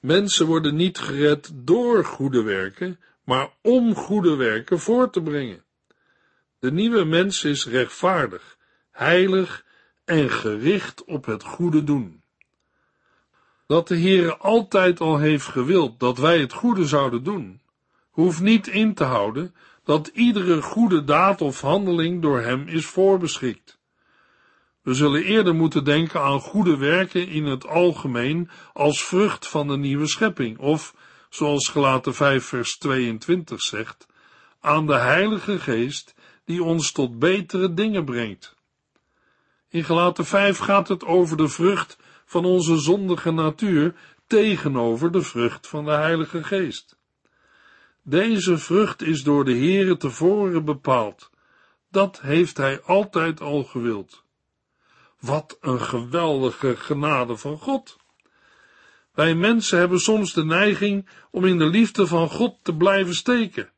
Mensen 0.00 0.46
worden 0.46 0.76
niet 0.76 0.98
gered 0.98 1.50
door 1.54 2.04
goede 2.04 2.42
werken, 2.42 3.00
maar 3.24 3.50
om 3.62 3.94
goede 3.94 4.36
werken 4.36 4.78
voor 4.78 5.10
te 5.10 5.22
brengen. 5.22 5.64
De 6.58 6.72
nieuwe 6.72 7.04
mens 7.04 7.44
is 7.44 7.66
rechtvaardig, 7.66 8.56
heilig 8.90 9.64
en 10.04 10.30
gericht 10.30 11.04
op 11.04 11.24
het 11.24 11.42
goede 11.42 11.84
doen. 11.84 12.22
Dat 13.66 13.88
de 13.88 13.98
Heere 13.98 14.36
altijd 14.36 15.00
al 15.00 15.18
heeft 15.18 15.46
gewild 15.46 16.00
dat 16.00 16.18
wij 16.18 16.40
het 16.40 16.52
goede 16.52 16.86
zouden 16.86 17.22
doen, 17.22 17.60
hoeft 18.10 18.40
niet 18.40 18.66
in 18.66 18.94
te 18.94 19.04
houden 19.04 19.54
dat 19.86 20.06
iedere 20.06 20.62
goede 20.62 21.04
daad 21.04 21.40
of 21.40 21.60
handeling 21.60 22.22
door 22.22 22.40
hem 22.40 22.68
is 22.68 22.86
voorbeschikt. 22.86 23.78
We 24.82 24.94
zullen 24.94 25.22
eerder 25.22 25.54
moeten 25.54 25.84
denken 25.84 26.20
aan 26.20 26.40
goede 26.40 26.76
werken 26.76 27.28
in 27.28 27.44
het 27.44 27.66
algemeen 27.66 28.50
als 28.72 29.04
vrucht 29.04 29.48
van 29.48 29.68
de 29.68 29.76
nieuwe 29.76 30.06
schepping, 30.06 30.58
of, 30.58 30.94
zoals 31.30 31.68
gelaten 31.68 32.14
5 32.14 32.44
vers 32.44 32.78
22 32.78 33.62
zegt, 33.62 34.06
aan 34.60 34.86
de 34.86 34.94
Heilige 34.94 35.58
Geest 35.58 36.14
die 36.44 36.62
ons 36.62 36.92
tot 36.92 37.18
betere 37.18 37.74
dingen 37.74 38.04
brengt. 38.04 38.56
In 39.68 39.84
gelaten 39.84 40.24
5 40.24 40.58
gaat 40.58 40.88
het 40.88 41.04
over 41.04 41.36
de 41.36 41.48
vrucht 41.48 41.98
van 42.24 42.44
onze 42.44 42.78
zondige 42.78 43.30
natuur 43.30 43.94
tegenover 44.26 45.12
de 45.12 45.22
vrucht 45.22 45.66
van 45.66 45.84
de 45.84 45.90
Heilige 45.90 46.44
Geest. 46.44 46.95
Deze 48.08 48.58
vrucht 48.58 49.02
is 49.02 49.22
door 49.22 49.44
de 49.44 49.52
Heere 49.52 49.96
tevoren 49.96 50.64
bepaald, 50.64 51.30
Dat 51.90 52.20
heeft 52.20 52.56
hij 52.56 52.82
altijd 52.82 53.40
al 53.40 53.64
gewild. 53.64 54.24
Wat 55.20 55.58
een 55.60 55.80
geweldige 55.80 56.76
genade 56.76 57.36
van 57.36 57.58
God. 57.58 57.96
Wij 59.14 59.34
mensen 59.34 59.78
hebben 59.78 59.98
soms 59.98 60.32
de 60.32 60.44
neiging 60.44 61.08
om 61.30 61.44
in 61.44 61.58
de 61.58 61.66
liefde 61.66 62.06
van 62.06 62.28
God 62.28 62.58
te 62.62 62.76
blijven 62.76 63.14
steken, 63.14 63.70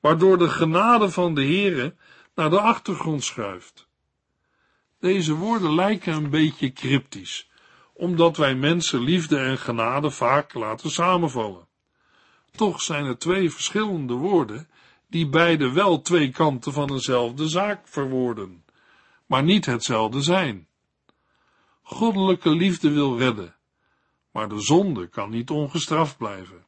waardoor 0.00 0.38
de 0.38 0.48
genade 0.48 1.10
van 1.10 1.34
de 1.34 1.44
Heere 1.44 1.94
naar 2.34 2.50
de 2.50 2.60
achtergrond 2.60 3.24
schuift. 3.24 3.88
Deze 5.00 5.34
woorden 5.34 5.74
lijken 5.74 6.12
een 6.12 6.30
beetje 6.30 6.72
cryptisch, 6.72 7.50
omdat 7.92 8.36
wij 8.36 8.54
mensen 8.54 9.00
liefde 9.00 9.38
en 9.38 9.58
genade 9.58 10.10
vaak 10.10 10.54
laten 10.54 10.90
samenvallen. 10.90 11.67
Toch 12.58 12.82
zijn 12.82 13.04
er 13.04 13.18
twee 13.18 13.50
verschillende 13.50 14.14
woorden 14.14 14.68
die 15.06 15.28
beide 15.28 15.72
wel 15.72 16.02
twee 16.02 16.30
kanten 16.30 16.72
van 16.72 16.90
eenzelfde 16.90 17.48
zaak 17.48 17.80
verwoorden, 17.88 18.64
maar 19.26 19.42
niet 19.42 19.66
hetzelfde 19.66 20.22
zijn. 20.22 20.66
Goddelijke 21.82 22.50
liefde 22.50 22.90
wil 22.90 23.18
redden, 23.18 23.54
maar 24.32 24.48
de 24.48 24.60
zonde 24.60 25.06
kan 25.06 25.30
niet 25.30 25.50
ongestraft 25.50 26.16
blijven. 26.16 26.66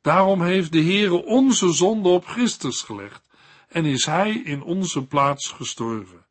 Daarom 0.00 0.42
heeft 0.42 0.72
de 0.72 0.82
Heere 0.82 1.24
onze 1.24 1.72
zonde 1.72 2.08
op 2.08 2.26
Christus 2.26 2.82
gelegd 2.82 3.28
en 3.68 3.84
is 3.84 4.06
Hij 4.06 4.32
in 4.32 4.62
onze 4.62 5.06
plaats 5.06 5.50
gestorven. 5.50 6.26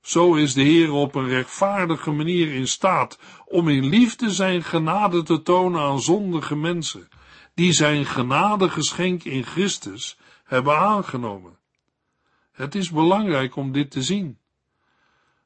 Zo 0.00 0.34
is 0.34 0.54
de 0.54 0.62
Heer 0.62 0.92
op 0.92 1.14
een 1.14 1.28
rechtvaardige 1.28 2.10
manier 2.10 2.54
in 2.54 2.68
staat 2.68 3.18
om 3.46 3.68
in 3.68 3.84
liefde 3.84 4.30
zijn 4.30 4.62
genade 4.62 5.22
te 5.22 5.42
tonen 5.42 5.80
aan 5.80 6.00
zondige 6.00 6.56
mensen, 6.56 7.08
die 7.54 7.72
zijn 7.72 8.04
genadegeschenk 8.06 9.24
in 9.24 9.44
Christus 9.44 10.18
hebben 10.44 10.78
aangenomen. 10.78 11.58
Het 12.52 12.74
is 12.74 12.90
belangrijk 12.90 13.56
om 13.56 13.72
dit 13.72 13.90
te 13.90 14.02
zien. 14.02 14.38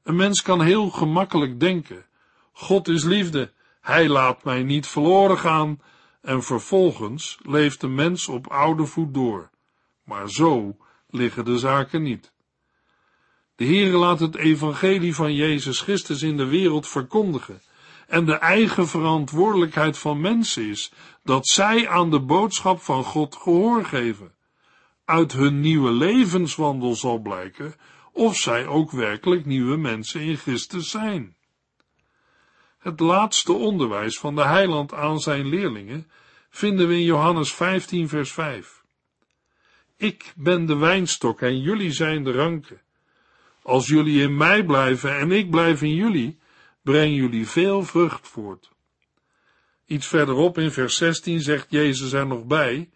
Een 0.03 0.17
mens 0.17 0.43
kan 0.43 0.63
heel 0.63 0.91
gemakkelijk 0.91 1.61
denken, 1.61 2.07
God 2.53 2.89
is 2.89 3.05
liefde, 3.05 3.53
hij 3.81 4.09
laat 4.09 4.45
mij 4.45 4.63
niet 4.63 4.87
verloren 4.87 5.39
gaan, 5.39 5.81
en 6.21 6.43
vervolgens 6.43 7.39
leeft 7.43 7.81
de 7.81 7.89
mens 7.89 8.29
op 8.29 8.47
oude 8.47 8.87
voet 8.87 9.15
door. 9.15 9.51
Maar 10.05 10.31
zo 10.31 10.77
liggen 11.11 11.45
de 11.45 11.59
zaken 11.59 12.03
niet. 12.03 12.33
De 13.57 13.65
Heere 13.65 13.97
laat 13.97 14.21
het 14.21 14.37
evangelie 14.37 15.15
van 15.15 15.35
Jezus 15.35 15.81
Christus 15.81 16.23
in 16.23 16.37
de 16.37 16.47
wereld 16.47 16.89
verkondigen, 16.89 17.61
en 18.09 18.25
de 18.25 18.35
eigen 18.35 18.89
verantwoordelijkheid 18.89 19.99
van 19.99 20.21
mensen 20.21 20.69
is 20.69 20.93
dat 21.23 21.47
zij 21.47 21.89
aan 21.89 22.11
de 22.11 22.21
boodschap 22.21 22.81
van 22.81 23.05
God 23.05 23.37
gehoor 23.37 23.85
geven. 23.85 24.35
Uit 25.05 25.33
hun 25.33 25.61
nieuwe 25.61 25.91
levenswandel 25.91 26.95
zal 26.95 27.19
blijken 27.19 27.75
of 28.13 28.37
zij 28.37 28.67
ook 28.67 28.91
werkelijk 28.91 29.45
nieuwe 29.45 29.77
mensen 29.77 30.21
in 30.21 30.37
Christus 30.37 30.91
zijn. 30.91 31.37
Het 32.79 33.01
laatste 33.01 33.53
onderwijs 33.53 34.19
van 34.19 34.35
de 34.35 34.45
heiland 34.45 34.95
aan 34.95 35.19
zijn 35.19 35.47
leerlingen 35.47 36.11
vinden 36.51 36.89
we 36.89 36.95
in 36.95 37.03
Johannes 37.03 37.55
15 37.55 38.09
vers 38.09 38.33
5. 38.33 38.83
Ik 39.97 40.33
ben 40.37 40.67
de 40.67 40.77
wijnstok 40.77 41.41
en 41.41 41.61
jullie 41.61 41.93
zijn 41.93 42.25
de 42.25 42.33
ranken. 42.33 42.81
Als 43.63 43.87
jullie 43.87 44.23
in 44.23 44.37
mij 44.37 44.65
blijven 44.65 45.19
en 45.19 45.33
ik 45.33 45.51
blijf 45.51 45.83
in 45.83 45.95
jullie, 45.95 46.39
breng 46.89 47.15
jullie 47.15 47.49
veel 47.49 47.83
vrucht 47.83 48.29
voort. 48.29 48.71
Iets 49.87 50.07
verderop 50.07 50.59
in 50.59 50.71
vers 50.71 50.97
16 50.97 51.41
zegt 51.41 51.67
Jezus 51.71 52.13
er 52.13 52.27
nog 52.27 52.45
bij, 52.45 52.91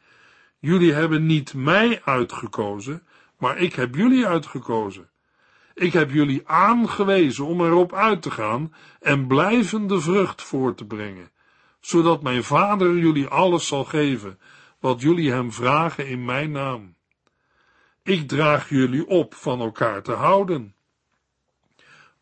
jullie 0.59 0.93
hebben 0.93 1.27
niet 1.27 1.55
mij 1.55 2.03
uitgekozen, 2.05 3.03
maar 3.39 3.59
ik 3.59 3.75
heb 3.75 3.95
jullie 3.95 4.27
uitgekozen. 4.27 5.11
Ik 5.75 5.93
heb 5.93 6.11
jullie 6.11 6.49
aangewezen 6.49 7.47
om 7.47 7.61
erop 7.61 7.95
uit 7.95 8.23
te 8.23 8.31
gaan 8.31 8.75
en 9.01 9.27
blijvende 9.27 10.01
vrucht 10.01 10.43
voor 10.43 10.75
te 10.75 10.85
brengen, 10.85 11.31
zodat 11.81 12.23
mijn 12.23 12.45
Vader 12.45 12.97
jullie 12.97 13.27
alles 13.27 13.67
zal 13.67 13.85
geven 13.85 14.39
wat 14.81 15.01
jullie 15.01 15.33
hem 15.33 15.53
vragen 15.53 16.09
in 16.09 16.25
mijn 16.25 16.51
naam. 16.51 16.95
Ik 18.03 18.29
draag 18.29 18.69
jullie 18.69 19.07
op 19.07 19.35
van 19.35 19.61
elkaar 19.61 20.03
te 20.03 20.13
houden. 20.13 20.75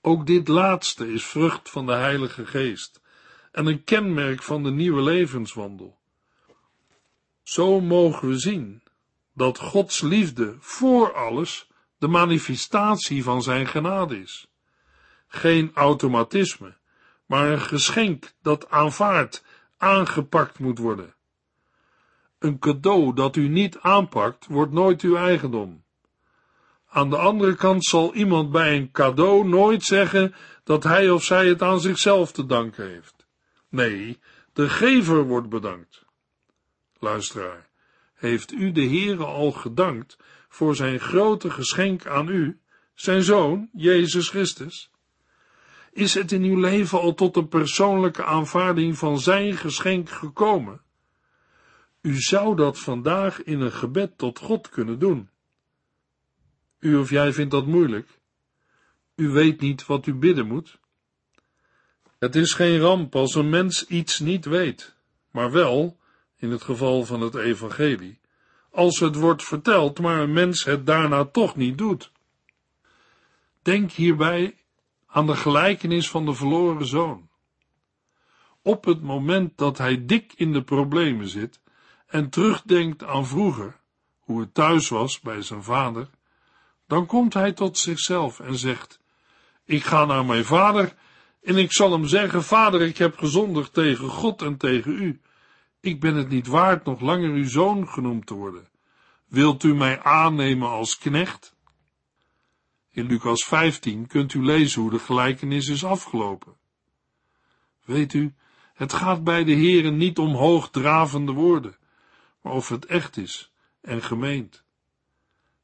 Ook 0.02 0.26
dit 0.26 0.48
laatste 0.48 1.12
is 1.12 1.24
vrucht 1.24 1.70
van 1.70 1.86
de 1.86 1.92
Heilige 1.92 2.46
Geest 2.46 3.00
en 3.52 3.66
een 3.66 3.84
kenmerk 3.84 4.42
van 4.42 4.62
de 4.62 4.70
nieuwe 4.70 5.02
levenswandel. 5.02 5.98
Zo 7.42 7.80
mogen 7.80 8.28
we 8.28 8.38
zien 8.38 8.82
dat 9.34 9.58
Gods 9.58 10.00
liefde 10.00 10.56
voor 10.58 11.14
alles 11.14 11.70
de 11.98 12.08
manifestatie 12.08 13.22
van 13.22 13.42
zijn 13.42 13.66
genade 13.66 14.20
is. 14.20 14.50
Geen 15.26 15.70
automatisme, 15.74 16.76
maar 17.26 17.50
een 17.50 17.60
geschenk 17.60 18.32
dat 18.42 18.70
aanvaard, 18.70 19.44
aangepakt 19.76 20.58
moet 20.58 20.78
worden. 20.78 21.14
Een 22.38 22.58
cadeau 22.58 23.14
dat 23.14 23.36
u 23.36 23.48
niet 23.48 23.78
aanpakt, 23.78 24.46
wordt 24.46 24.72
nooit 24.72 25.00
uw 25.00 25.16
eigendom. 25.16 25.84
Aan 26.92 27.10
de 27.10 27.16
andere 27.16 27.54
kant 27.54 27.84
zal 27.84 28.14
iemand 28.14 28.50
bij 28.50 28.76
een 28.76 28.90
cadeau 28.90 29.48
nooit 29.48 29.82
zeggen 29.82 30.34
dat 30.64 30.82
hij 30.82 31.10
of 31.10 31.24
zij 31.24 31.48
het 31.48 31.62
aan 31.62 31.80
zichzelf 31.80 32.32
te 32.32 32.46
danken 32.46 32.88
heeft. 32.88 33.26
Nee, 33.68 34.18
de 34.52 34.68
gever 34.68 35.22
wordt 35.22 35.48
bedankt. 35.48 36.04
Luisteraar, 36.98 37.68
heeft 38.14 38.52
u 38.52 38.72
de 38.72 38.84
Heere 38.84 39.24
al 39.24 39.52
gedankt 39.52 40.18
voor 40.48 40.76
zijn 40.76 41.00
grote 41.00 41.50
geschenk 41.50 42.06
aan 42.06 42.28
u, 42.28 42.60
zijn 42.94 43.22
Zoon, 43.22 43.68
Jezus 43.72 44.28
Christus? 44.28 44.90
Is 45.92 46.14
het 46.14 46.32
in 46.32 46.42
uw 46.42 46.60
leven 46.60 47.00
al 47.00 47.14
tot 47.14 47.36
een 47.36 47.48
persoonlijke 47.48 48.24
aanvaarding 48.24 48.98
van 48.98 49.18
zijn 49.18 49.56
geschenk 49.56 50.08
gekomen? 50.08 50.80
U 52.00 52.20
zou 52.20 52.56
dat 52.56 52.78
vandaag 52.78 53.42
in 53.42 53.60
een 53.60 53.72
gebed 53.72 54.18
tot 54.18 54.38
God 54.38 54.68
kunnen 54.68 54.98
doen. 54.98 55.28
U 56.80 56.96
of 56.96 57.10
jij 57.10 57.32
vindt 57.32 57.50
dat 57.50 57.66
moeilijk. 57.66 58.08
U 59.14 59.28
weet 59.28 59.60
niet 59.60 59.86
wat 59.86 60.06
u 60.06 60.14
bidden 60.14 60.46
moet. 60.46 60.78
Het 62.18 62.36
is 62.36 62.52
geen 62.52 62.78
ramp 62.78 63.14
als 63.14 63.34
een 63.34 63.48
mens 63.48 63.86
iets 63.86 64.18
niet 64.18 64.44
weet, 64.44 64.96
maar 65.30 65.50
wel, 65.50 65.98
in 66.36 66.50
het 66.50 66.62
geval 66.62 67.04
van 67.04 67.20
het 67.20 67.34
evangelie, 67.34 68.20
als 68.70 69.00
het 69.00 69.14
wordt 69.14 69.44
verteld, 69.44 70.00
maar 70.00 70.20
een 70.20 70.32
mens 70.32 70.64
het 70.64 70.86
daarna 70.86 71.24
toch 71.24 71.56
niet 71.56 71.78
doet. 71.78 72.12
Denk 73.62 73.90
hierbij 73.90 74.54
aan 75.06 75.26
de 75.26 75.36
gelijkenis 75.36 76.10
van 76.10 76.24
de 76.24 76.34
verloren 76.34 76.86
zoon. 76.86 77.28
Op 78.62 78.84
het 78.84 79.02
moment 79.02 79.58
dat 79.58 79.78
hij 79.78 80.06
dik 80.06 80.32
in 80.36 80.52
de 80.52 80.62
problemen 80.62 81.28
zit 81.28 81.60
en 82.06 82.30
terugdenkt 82.30 83.04
aan 83.04 83.26
vroeger, 83.26 83.80
hoe 84.18 84.40
het 84.40 84.54
thuis 84.54 84.88
was 84.88 85.20
bij 85.20 85.42
zijn 85.42 85.62
vader, 85.62 86.08
dan 86.90 87.06
komt 87.06 87.34
hij 87.34 87.52
tot 87.52 87.78
zichzelf 87.78 88.40
en 88.40 88.58
zegt, 88.58 89.00
ik 89.64 89.84
ga 89.84 90.04
naar 90.04 90.24
mijn 90.24 90.44
vader 90.44 90.94
en 91.42 91.56
ik 91.56 91.72
zal 91.72 91.92
hem 91.92 92.06
zeggen, 92.06 92.42
vader, 92.42 92.82
ik 92.82 92.98
heb 92.98 93.18
gezondigd 93.18 93.72
tegen 93.72 94.08
God 94.08 94.42
en 94.42 94.56
tegen 94.56 94.92
u. 94.92 95.20
Ik 95.80 96.00
ben 96.00 96.14
het 96.14 96.28
niet 96.28 96.46
waard 96.46 96.84
nog 96.84 97.00
langer 97.00 97.30
uw 97.30 97.48
zoon 97.48 97.88
genoemd 97.88 98.26
te 98.26 98.34
worden. 98.34 98.68
Wilt 99.26 99.62
u 99.62 99.74
mij 99.74 100.02
aannemen 100.02 100.68
als 100.68 100.98
knecht? 100.98 101.56
In 102.90 103.06
Lucas 103.06 103.44
15 103.44 104.06
kunt 104.06 104.34
u 104.34 104.44
lezen 104.44 104.82
hoe 104.82 104.90
de 104.90 104.98
gelijkenis 104.98 105.68
is 105.68 105.84
afgelopen. 105.84 106.56
Weet 107.84 108.12
u, 108.12 108.34
het 108.74 108.92
gaat 108.92 109.24
bij 109.24 109.44
de 109.44 109.52
heren 109.52 109.96
niet 109.96 110.18
om 110.18 110.34
hoogdravende 110.34 111.32
woorden, 111.32 111.76
maar 112.42 112.52
of 112.52 112.68
het 112.68 112.86
echt 112.86 113.16
is 113.16 113.52
en 113.80 114.02
gemeend. 114.02 114.64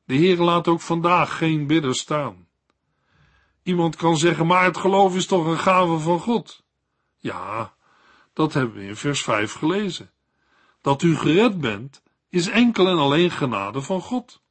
De 0.07 0.15
Heer 0.15 0.37
laat 0.37 0.69
ook 0.69 0.81
vandaag 0.81 1.37
geen 1.37 1.67
bidder 1.67 1.95
staan. 1.95 2.49
Iemand 3.63 3.97
kan 3.97 4.17
zeggen, 4.17 4.47
maar 4.47 4.65
het 4.65 4.77
geloof 4.77 5.17
is 5.17 5.27
toch 5.27 5.47
een 5.47 5.59
gave 5.59 5.99
van 5.99 6.21
God? 6.21 6.65
Ja, 7.17 7.75
dat 8.33 8.53
hebben 8.53 8.77
we 8.77 8.87
in 8.87 8.97
vers 8.97 9.23
5 9.23 9.53
gelezen. 9.53 10.11
Dat 10.81 11.03
u 11.03 11.17
gered 11.17 11.61
bent, 11.61 12.03
is 12.29 12.49
enkel 12.49 12.89
en 12.89 12.99
alleen 12.99 13.31
genade 13.31 13.83
van 13.83 14.01
God. 14.01 14.43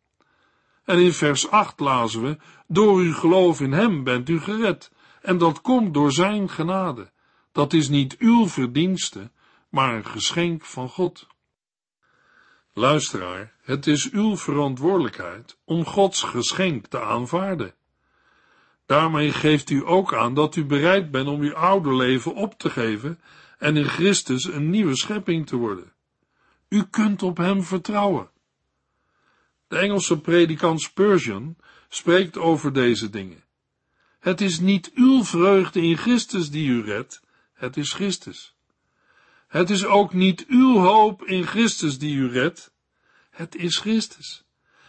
En 0.83 0.99
in 0.99 1.13
vers 1.13 1.49
8 1.49 1.79
lazen 1.79 2.21
we, 2.21 2.37
door 2.67 2.97
uw 2.97 3.13
geloof 3.13 3.61
in 3.61 3.71
Hem 3.71 4.03
bent 4.03 4.29
u 4.29 4.39
gered, 4.39 4.91
en 5.21 5.37
dat 5.37 5.61
komt 5.61 5.93
door 5.93 6.11
Zijn 6.11 6.49
genade. 6.49 7.11
Dat 7.51 7.73
is 7.73 7.89
niet 7.89 8.17
uw 8.17 8.47
verdienste, 8.47 9.31
maar 9.69 9.95
een 9.95 10.05
geschenk 10.05 10.65
van 10.65 10.89
God. 10.89 11.27
Luisteraar, 12.73 13.54
het 13.65 13.87
is 13.87 14.11
uw 14.11 14.37
verantwoordelijkheid 14.37 15.57
om 15.63 15.85
Gods 15.85 16.23
geschenk 16.23 16.87
te 16.87 17.01
aanvaarden. 17.01 17.73
Daarmee 18.85 19.31
geeft 19.31 19.69
u 19.69 19.87
ook 19.87 20.13
aan 20.13 20.33
dat 20.33 20.55
u 20.55 20.65
bereid 20.65 21.11
bent 21.11 21.27
om 21.27 21.41
uw 21.41 21.55
oude 21.55 21.95
leven 21.95 22.35
op 22.35 22.59
te 22.59 22.69
geven 22.69 23.19
en 23.57 23.77
in 23.77 23.85
Christus 23.85 24.43
een 24.43 24.69
nieuwe 24.69 24.95
schepping 24.95 25.47
te 25.47 25.55
worden. 25.55 25.93
U 26.69 26.83
kunt 26.83 27.23
op 27.23 27.37
Hem 27.37 27.63
vertrouwen. 27.63 28.29
De 29.67 29.77
Engelse 29.77 30.19
predikant 30.19 30.81
Spurgeon 30.81 31.57
spreekt 31.89 32.37
over 32.37 32.73
deze 32.73 33.09
dingen. 33.09 33.43
Het 34.19 34.41
is 34.41 34.59
niet 34.59 34.91
uw 34.93 35.23
vreugde 35.23 35.81
in 35.81 35.97
Christus 35.97 36.51
die 36.51 36.67
u 36.67 36.81
redt, 36.81 37.21
het 37.53 37.77
is 37.77 37.93
Christus. 37.93 38.55
Het 39.47 39.69
is 39.69 39.85
ook 39.85 40.13
niet 40.13 40.45
uw 40.47 40.77
hoop 40.77 41.25
in 41.25 41.45
Christus 41.47 41.97
die 41.97 42.15
u 42.15 42.29
redt, 42.29 42.73
het 43.35 43.55
is 43.55 43.77
Christus. 43.77 44.43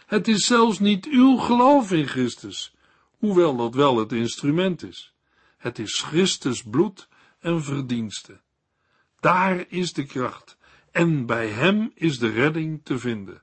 Het 0.05 0.27
is 0.27 0.45
zelfs 0.45 0.79
niet 0.79 1.05
uw 1.05 1.37
geloof 1.37 1.91
in 1.91 2.07
Christus, 2.07 2.75
hoewel 3.17 3.55
dat 3.55 3.75
wel 3.75 3.97
het 3.97 4.11
instrument 4.11 4.83
is. 4.83 5.13
Het 5.57 5.79
is 5.79 6.01
Christus 6.01 6.63
bloed 6.63 7.07
en 7.39 7.63
verdienste. 7.63 8.39
Daar 9.19 9.65
is 9.69 9.93
de 9.93 10.05
kracht 10.05 10.57
en 10.91 11.25
bij 11.25 11.47
hem 11.47 11.91
is 11.93 12.19
de 12.19 12.29
redding 12.29 12.81
te 12.83 12.99
vinden. 12.99 13.41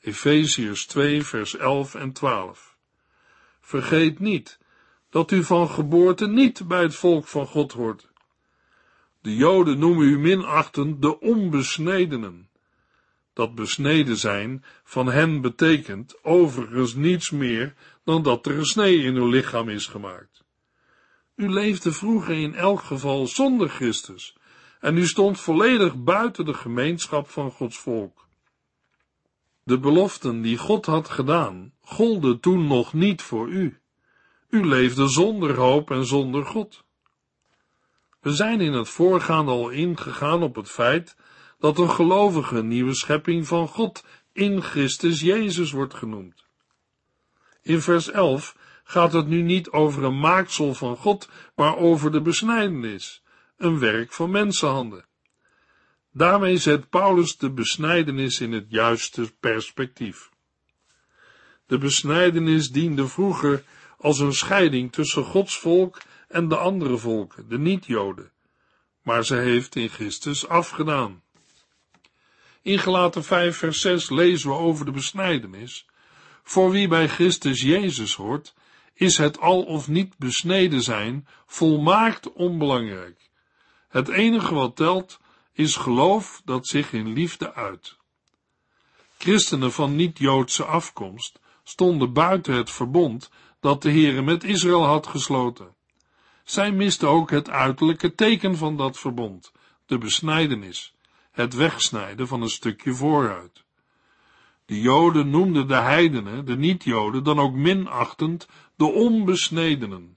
Efeziërs 0.00 0.86
2 0.86 1.22
vers 1.22 1.56
11 1.56 1.94
en 1.94 2.12
12 2.12 2.76
Vergeet 3.60 4.18
niet 4.18 4.58
dat 5.10 5.30
u 5.30 5.44
van 5.44 5.68
geboorte 5.68 6.26
niet 6.26 6.68
bij 6.68 6.82
het 6.82 6.94
volk 6.94 7.26
van 7.26 7.46
God 7.46 7.72
hoort. 7.72 8.10
De 9.20 9.36
Joden 9.36 9.78
noemen 9.78 10.06
u 10.06 10.18
minachtend 10.18 11.02
de 11.02 11.20
onbesnedenen. 11.20 12.50
Dat 13.32 13.54
besneden 13.54 14.16
zijn 14.16 14.64
van 14.84 15.06
hen 15.06 15.40
betekent 15.40 16.24
overigens 16.24 16.94
niets 16.94 17.30
meer 17.30 17.74
dan 18.04 18.22
dat 18.22 18.46
er 18.46 18.58
een 18.58 18.66
snee 18.66 19.02
in 19.02 19.14
uw 19.14 19.28
lichaam 19.28 19.68
is 19.68 19.86
gemaakt. 19.86 20.44
U 21.36 21.48
leefde 21.48 21.92
vroeger 21.92 22.34
in 22.34 22.54
elk 22.54 22.82
geval 22.82 23.26
zonder 23.26 23.68
Christus 23.68 24.36
en 24.80 24.96
u 24.96 25.06
stond 25.06 25.40
volledig 25.40 26.02
buiten 26.02 26.44
de 26.44 26.54
gemeenschap 26.54 27.28
van 27.28 27.50
Gods 27.50 27.78
volk. 27.78 28.26
De 29.64 29.78
beloften 29.78 30.40
die 30.40 30.58
God 30.58 30.86
had 30.86 31.08
gedaan, 31.08 31.72
golden 31.80 32.40
toen 32.40 32.66
nog 32.66 32.92
niet 32.92 33.22
voor 33.22 33.48
u. 33.48 33.80
U 34.48 34.66
leefde 34.66 35.08
zonder 35.08 35.54
hoop 35.54 35.90
en 35.90 36.06
zonder 36.06 36.46
God. 36.46 36.84
We 38.20 38.32
zijn 38.34 38.60
in 38.60 38.72
het 38.72 38.88
voorgaande 38.88 39.50
al 39.50 39.68
ingegaan 39.68 40.42
op 40.42 40.54
het 40.54 40.68
feit 40.70 41.16
dat 41.62 41.78
een 41.78 41.90
gelovige 41.90 42.62
nieuwe 42.62 42.94
schepping 42.94 43.46
van 43.46 43.68
God 43.68 44.04
in 44.32 44.62
Christus 44.62 45.20
Jezus 45.20 45.72
wordt 45.72 45.94
genoemd. 45.94 46.44
In 47.62 47.80
vers 47.80 48.10
11 48.10 48.56
gaat 48.84 49.12
het 49.12 49.26
nu 49.26 49.42
niet 49.42 49.70
over 49.70 50.04
een 50.04 50.18
maaksel 50.18 50.74
van 50.74 50.96
God, 50.96 51.28
maar 51.54 51.76
over 51.76 52.12
de 52.12 52.20
besnijdenis, 52.20 53.22
een 53.56 53.78
werk 53.78 54.12
van 54.12 54.30
mensenhanden. 54.30 55.04
Daarmee 56.12 56.56
zet 56.56 56.88
Paulus 56.88 57.36
de 57.36 57.50
besnijdenis 57.50 58.40
in 58.40 58.52
het 58.52 58.66
juiste 58.68 59.32
perspectief. 59.40 60.30
De 61.66 61.78
besnijdenis 61.78 62.70
diende 62.70 63.08
vroeger 63.08 63.64
als 63.98 64.18
een 64.18 64.34
scheiding 64.34 64.92
tussen 64.92 65.24
Gods 65.24 65.58
volk 65.58 66.02
en 66.28 66.48
de 66.48 66.56
andere 66.56 66.96
volken, 66.96 67.48
de 67.48 67.58
niet-Joden, 67.58 68.32
maar 69.02 69.24
ze 69.24 69.36
heeft 69.36 69.76
in 69.76 69.88
Christus 69.88 70.48
afgedaan. 70.48 71.22
In 72.62 72.78
Gelaten 72.78 73.24
5 73.24 73.56
vers 73.56 73.80
6 73.80 74.10
lezen 74.10 74.48
we 74.48 74.56
over 74.56 74.84
de 74.84 74.90
besnijdenis. 74.90 75.86
Voor 76.42 76.70
wie 76.70 76.88
bij 76.88 77.08
Christus 77.08 77.62
Jezus 77.62 78.14
hoort, 78.14 78.54
is 78.94 79.18
het 79.18 79.40
al 79.40 79.62
of 79.62 79.88
niet 79.88 80.18
besneden 80.18 80.82
zijn 80.82 81.26
volmaakt 81.46 82.32
onbelangrijk. 82.32 83.30
Het 83.88 84.08
enige 84.08 84.54
wat 84.54 84.76
telt 84.76 85.20
is 85.52 85.76
geloof 85.76 86.42
dat 86.44 86.66
zich 86.66 86.92
in 86.92 87.12
liefde 87.12 87.54
uit. 87.54 87.96
Christenen 89.18 89.72
van 89.72 89.96
niet-Joodse 89.96 90.64
afkomst 90.64 91.38
stonden 91.64 92.12
buiten 92.12 92.54
het 92.54 92.70
verbond 92.70 93.30
dat 93.60 93.82
de 93.82 93.90
Heere 93.90 94.22
met 94.22 94.44
Israël 94.44 94.84
had 94.84 95.06
gesloten. 95.06 95.74
Zij 96.44 96.72
misten 96.72 97.08
ook 97.08 97.30
het 97.30 97.50
uiterlijke 97.50 98.14
teken 98.14 98.56
van 98.56 98.76
dat 98.76 98.98
verbond, 98.98 99.52
de 99.86 99.98
besnijdenis, 99.98 100.94
het 101.32 101.54
wegsnijden 101.54 102.28
van 102.28 102.42
een 102.42 102.48
stukje 102.48 102.94
vooruit. 102.94 103.64
De 104.64 104.80
Joden 104.80 105.30
noemden 105.30 105.68
de 105.68 105.74
heidenen, 105.74 106.44
de 106.44 106.56
niet-Joden, 106.56 107.24
dan 107.24 107.38
ook 107.38 107.54
minachtend 107.54 108.48
de 108.76 108.84
onbesnedenen. 108.84 110.16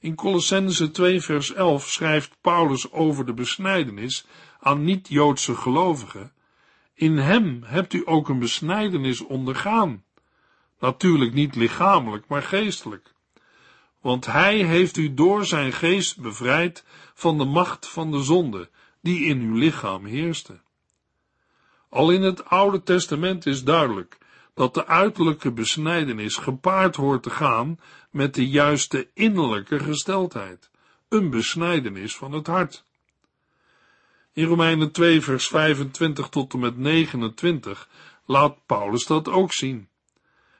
In 0.00 0.14
Colossense 0.14 0.90
2 0.90 1.20
vers 1.20 1.52
11 1.52 1.88
schrijft 1.88 2.36
Paulus 2.40 2.92
over 2.92 3.26
de 3.26 3.34
besnijdenis 3.34 4.26
aan 4.60 4.84
niet-Joodse 4.84 5.54
gelovigen. 5.54 6.32
In 6.94 7.16
hem 7.16 7.62
hebt 7.64 7.92
u 7.92 8.02
ook 8.04 8.28
een 8.28 8.38
besnijdenis 8.38 9.20
ondergaan. 9.20 10.04
Natuurlijk 10.78 11.32
niet 11.32 11.54
lichamelijk, 11.54 12.24
maar 12.28 12.42
geestelijk. 12.42 13.14
Want 14.00 14.26
hij 14.26 14.56
heeft 14.56 14.96
u 14.96 15.14
door 15.14 15.46
zijn 15.46 15.72
geest 15.72 16.20
bevrijd 16.20 16.84
van 17.14 17.38
de 17.38 17.44
macht 17.44 17.88
van 17.88 18.10
de 18.10 18.22
zonde, 18.22 18.70
die 19.00 19.24
in 19.24 19.40
uw 19.40 19.54
lichaam 19.54 20.04
heerste. 20.04 20.60
Al 21.88 22.10
in 22.10 22.22
het 22.22 22.44
Oude 22.44 22.82
Testament 22.82 23.46
is 23.46 23.64
duidelijk 23.64 24.18
dat 24.54 24.74
de 24.74 24.86
uiterlijke 24.86 25.52
besnijdenis 25.52 26.36
gepaard 26.36 26.96
hoort 26.96 27.22
te 27.22 27.30
gaan 27.30 27.78
met 28.10 28.34
de 28.34 28.48
juiste 28.48 29.08
innerlijke 29.14 29.78
gesteldheid, 29.78 30.70
een 31.08 31.30
besnijdenis 31.30 32.16
van 32.16 32.32
het 32.32 32.46
hart. 32.46 32.84
In 34.32 34.44
Romeinen 34.44 34.92
2 34.92 35.20
vers 35.20 35.48
25 35.48 36.28
tot 36.28 36.52
en 36.52 36.58
met 36.58 36.76
29 36.76 37.88
laat 38.24 38.66
Paulus 38.66 39.06
dat 39.06 39.28
ook 39.28 39.52
zien. 39.52 39.88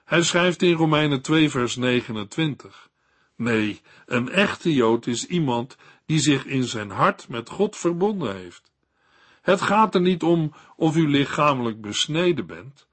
Hij 0.05 0.23
schrijft 0.23 0.63
in 0.63 0.75
Romeinen 0.75 1.23
2 1.23 1.51
vers 1.51 1.77
29, 1.77 2.89
Nee, 3.37 3.81
een 4.07 4.29
echte 4.29 4.75
Jood 4.75 5.07
is 5.07 5.27
iemand 5.27 5.77
die 6.09 6.19
zich 6.19 6.45
in 6.45 6.65
zijn 6.65 6.91
hart 6.91 7.29
met 7.29 7.49
God 7.49 7.77
verbonden 7.77 8.37
heeft. 8.37 8.73
Het 9.43 9.61
gaat 9.61 9.95
er 9.95 10.01
niet 10.01 10.23
om 10.23 10.53
of 10.77 10.97
u 10.97 11.09
lichamelijk 11.09 11.81
besneden 11.81 12.47
bent, 12.47 12.89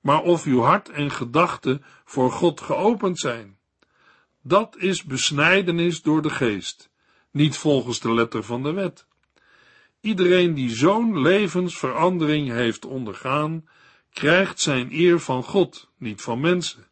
maar 0.00 0.22
of 0.22 0.44
uw 0.44 0.60
hart 0.60 0.88
en 0.88 1.10
gedachten 1.10 1.84
voor 2.04 2.32
God 2.32 2.60
geopend 2.60 3.18
zijn. 3.18 3.58
Dat 4.42 4.76
is 4.76 5.04
besnijdenis 5.04 6.02
door 6.02 6.22
de 6.22 6.30
geest, 6.30 6.90
niet 7.30 7.56
volgens 7.56 8.00
de 8.00 8.14
letter 8.14 8.42
van 8.42 8.62
de 8.62 8.72
wet. 8.72 9.06
Iedereen 10.00 10.54
die 10.54 10.70
zo'n 10.70 11.20
levensverandering 11.20 12.50
heeft 12.50 12.84
ondergaan, 12.84 13.68
krijgt 14.12 14.60
zijn 14.60 14.92
eer 14.92 15.20
van 15.20 15.42
God, 15.42 15.90
niet 15.98 16.22
van 16.22 16.40
mensen. 16.40 16.88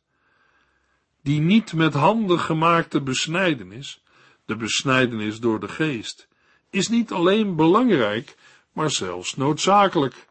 Die 1.23 1.41
niet 1.41 1.73
met 1.73 1.95
handen 1.95 2.39
gemaakte 2.39 3.03
besnijdenis, 3.03 4.04
de 4.45 4.57
besnijdenis 4.57 5.41
door 5.41 5.61
de 5.61 5.69
geest, 5.69 6.29
is 6.71 6.89
niet 6.89 7.13
alleen 7.13 7.57
belangrijk, 7.57 8.37
maar 8.73 8.91
zelfs 8.91 9.37
noodzakelijk. 9.37 10.27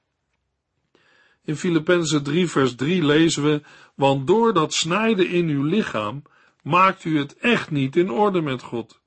In 1.44 1.56
Filippenzen 1.56 2.24
3 2.24 2.50
vers 2.50 2.76
3 2.76 3.04
lezen 3.04 3.44
we, 3.44 3.62
want 3.96 4.28
door 4.28 4.54
dat 4.54 4.74
snijden 4.74 5.30
in 5.30 5.48
uw 5.48 5.64
lichaam 5.64 6.24
maakt 6.64 7.06
u 7.06 7.18
het 7.18 7.38
echt 7.38 7.72
niet 7.72 7.96
in 7.96 8.12
orde 8.12 8.42
met 8.42 8.62
God. 8.62 9.02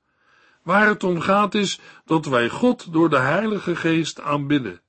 Waar 0.62 0.86
het 0.86 1.04
om 1.04 1.20
gaat 1.20 1.54
is 1.54 1.80
dat 2.04 2.26
wij 2.26 2.48
God 2.48 2.92
door 2.92 3.08
de 3.08 3.18
Heilige 3.18 3.76
Geest 3.76 4.20
aanbidden. 4.20 4.80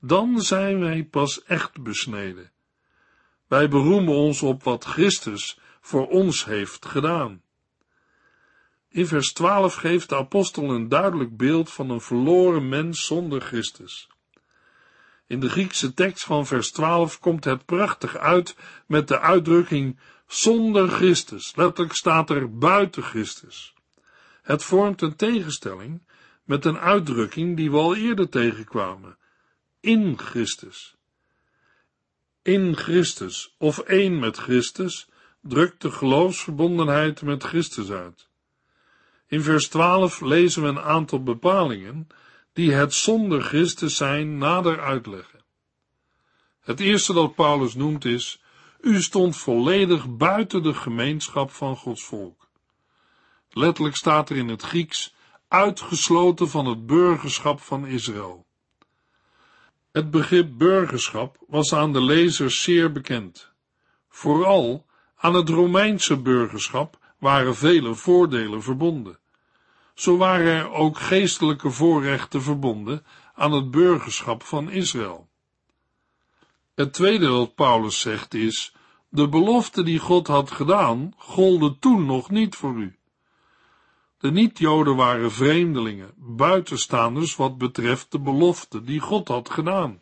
Dan 0.00 0.40
zijn 0.40 0.80
wij 0.80 1.04
pas 1.04 1.42
echt 1.44 1.82
besneden. 1.82 2.50
Wij 3.46 3.68
beroemen 3.68 4.14
ons 4.14 4.42
op 4.42 4.62
wat 4.62 4.84
Christus 4.84 5.58
voor 5.80 6.08
ons 6.08 6.44
heeft 6.44 6.86
gedaan. 6.86 7.42
In 8.92 9.06
vers 9.06 9.32
12 9.32 9.74
geeft 9.74 10.08
de 10.08 10.16
apostel 10.16 10.70
een 10.70 10.88
duidelijk 10.88 11.36
beeld 11.36 11.70
van 11.70 11.90
een 11.90 12.00
verloren 12.00 12.68
mens 12.68 13.06
zonder 13.06 13.40
Christus. 13.40 14.08
In 15.26 15.40
de 15.40 15.48
Griekse 15.48 15.94
tekst 15.94 16.24
van 16.24 16.46
vers 16.46 16.70
12 16.70 17.18
komt 17.18 17.44
het 17.44 17.64
prachtig 17.64 18.16
uit 18.16 18.56
met 18.86 19.08
de 19.08 19.20
uitdrukking 19.20 19.98
zonder 20.26 20.88
Christus. 20.88 21.56
Letterlijk 21.56 21.94
staat 21.94 22.30
er 22.30 22.58
buiten 22.58 23.02
Christus. 23.02 23.74
Het 24.42 24.64
vormt 24.64 25.02
een 25.02 25.16
tegenstelling 25.16 26.02
met 26.44 26.64
een 26.64 26.78
uitdrukking 26.78 27.56
die 27.56 27.70
we 27.70 27.76
al 27.76 27.96
eerder 27.96 28.28
tegenkwamen. 28.28 29.18
In 29.80 30.18
Christus. 30.18 30.96
In 32.42 32.76
Christus 32.76 33.54
of 33.58 33.78
één 33.78 34.18
met 34.18 34.36
Christus 34.36 35.08
drukt 35.42 35.82
de 35.82 35.90
geloofsverbondenheid 35.90 37.22
met 37.22 37.42
Christus 37.42 37.90
uit. 37.90 38.29
In 39.30 39.42
vers 39.42 39.68
12 39.68 40.20
lezen 40.20 40.62
we 40.62 40.68
een 40.68 40.80
aantal 40.80 41.22
bepalingen 41.22 42.06
die 42.52 42.72
het 42.72 42.94
zonder 42.94 43.42
Christus 43.42 43.96
zijn 43.96 44.38
nader 44.38 44.80
uitleggen. 44.80 45.44
Het 46.60 46.80
eerste 46.80 47.12
dat 47.12 47.34
Paulus 47.34 47.74
noemt 47.74 48.04
is, 48.04 48.42
u 48.80 49.02
stond 49.02 49.36
volledig 49.36 50.16
buiten 50.16 50.62
de 50.62 50.74
gemeenschap 50.74 51.50
van 51.50 51.76
Gods 51.76 52.04
volk. 52.04 52.48
Letterlijk 53.50 53.96
staat 53.96 54.30
er 54.30 54.36
in 54.36 54.48
het 54.48 54.62
Grieks, 54.62 55.14
uitgesloten 55.48 56.48
van 56.48 56.66
het 56.66 56.86
burgerschap 56.86 57.60
van 57.60 57.86
Israël. 57.86 58.46
Het 59.92 60.10
begrip 60.10 60.58
burgerschap 60.58 61.36
was 61.46 61.74
aan 61.74 61.92
de 61.92 62.02
lezers 62.02 62.62
zeer 62.62 62.92
bekend. 62.92 63.52
Vooral 64.08 64.86
aan 65.16 65.34
het 65.34 65.48
Romeinse 65.48 66.16
burgerschap 66.16 66.98
waren 67.18 67.56
vele 67.56 67.94
voordelen 67.94 68.62
verbonden. 68.62 69.19
Zo 69.94 70.16
waren 70.16 70.46
er 70.46 70.70
ook 70.70 70.98
geestelijke 70.98 71.70
voorrechten 71.70 72.42
verbonden 72.42 73.04
aan 73.34 73.52
het 73.52 73.70
burgerschap 73.70 74.42
van 74.42 74.70
Israël. 74.70 75.28
Het 76.74 76.92
tweede 76.92 77.28
wat 77.28 77.54
Paulus 77.54 78.00
zegt 78.00 78.34
is, 78.34 78.74
de 79.08 79.28
belofte 79.28 79.82
die 79.82 79.98
God 79.98 80.26
had 80.26 80.50
gedaan, 80.50 81.12
golde 81.16 81.78
toen 81.78 82.06
nog 82.06 82.30
niet 82.30 82.56
voor 82.56 82.74
u. 82.74 82.96
De 84.18 84.30
niet-Joden 84.30 84.96
waren 84.96 85.32
vreemdelingen, 85.32 86.10
buitenstaanders 86.16 87.36
wat 87.36 87.58
betreft 87.58 88.12
de 88.12 88.20
belofte 88.20 88.82
die 88.82 89.00
God 89.00 89.28
had 89.28 89.50
gedaan. 89.50 90.00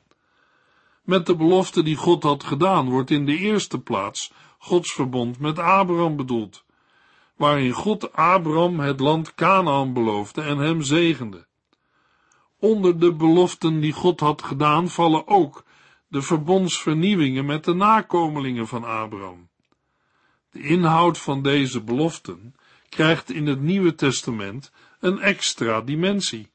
Met 1.02 1.26
de 1.26 1.36
belofte 1.36 1.82
die 1.82 1.96
God 1.96 2.22
had 2.22 2.44
gedaan 2.44 2.88
wordt 2.88 3.10
in 3.10 3.26
de 3.26 3.36
eerste 3.36 3.78
plaats 3.78 4.32
Gods 4.58 4.92
verbond 4.92 5.38
met 5.38 5.58
Abraham 5.58 6.16
bedoeld, 6.16 6.64
waarin 7.38 7.72
God 7.72 8.12
Abraham 8.12 8.80
het 8.80 9.00
land 9.00 9.34
Canaan 9.34 9.92
beloofde 9.92 10.42
en 10.42 10.58
hem 10.58 10.82
zegende. 10.82 11.46
Onder 12.58 12.98
de 12.98 13.12
beloften 13.12 13.80
die 13.80 13.92
God 13.92 14.20
had 14.20 14.42
gedaan 14.42 14.88
vallen 14.88 15.26
ook 15.26 15.64
de 16.08 16.22
verbondsvernieuwingen 16.22 17.46
met 17.46 17.64
de 17.64 17.74
nakomelingen 17.74 18.66
van 18.66 18.84
Abraham. 18.84 19.48
De 20.50 20.62
inhoud 20.62 21.18
van 21.18 21.42
deze 21.42 21.82
beloften 21.82 22.54
krijgt 22.88 23.30
in 23.30 23.46
het 23.46 23.60
Nieuwe 23.60 23.94
Testament 23.94 24.72
een 25.00 25.20
extra 25.20 25.80
dimensie. 25.80 26.50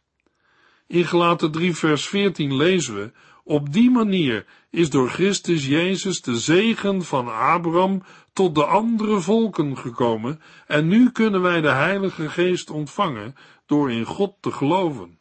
In 0.88 1.06
Gelaten 1.06 1.52
3 1.52 1.76
vers 1.76 2.08
14 2.08 2.56
lezen 2.56 2.96
we, 2.96 3.12
op 3.43 3.74
die 3.74 3.91
manier 3.91 4.46
is 4.69 4.89
door 4.89 5.10
Christus 5.10 5.65
Jezus 5.65 6.22
de 6.22 6.39
zegen 6.39 7.04
van 7.04 7.34
Abraham 7.34 8.04
tot 8.34 8.56
de 8.56 8.65
andere 8.65 9.19
volken 9.19 9.78
gekomen 9.78 10.41
en 10.67 10.88
nu 10.88 11.12
kunnen 11.12 11.41
wij 11.41 11.62
de 11.62 11.72
Heilige 11.72 12.30
Geest 12.30 12.69
ontvangen 12.69 13.36
door 13.65 13.91
in 13.91 14.06
God 14.06 14.36
te 14.39 14.52
geloven. 14.52 15.19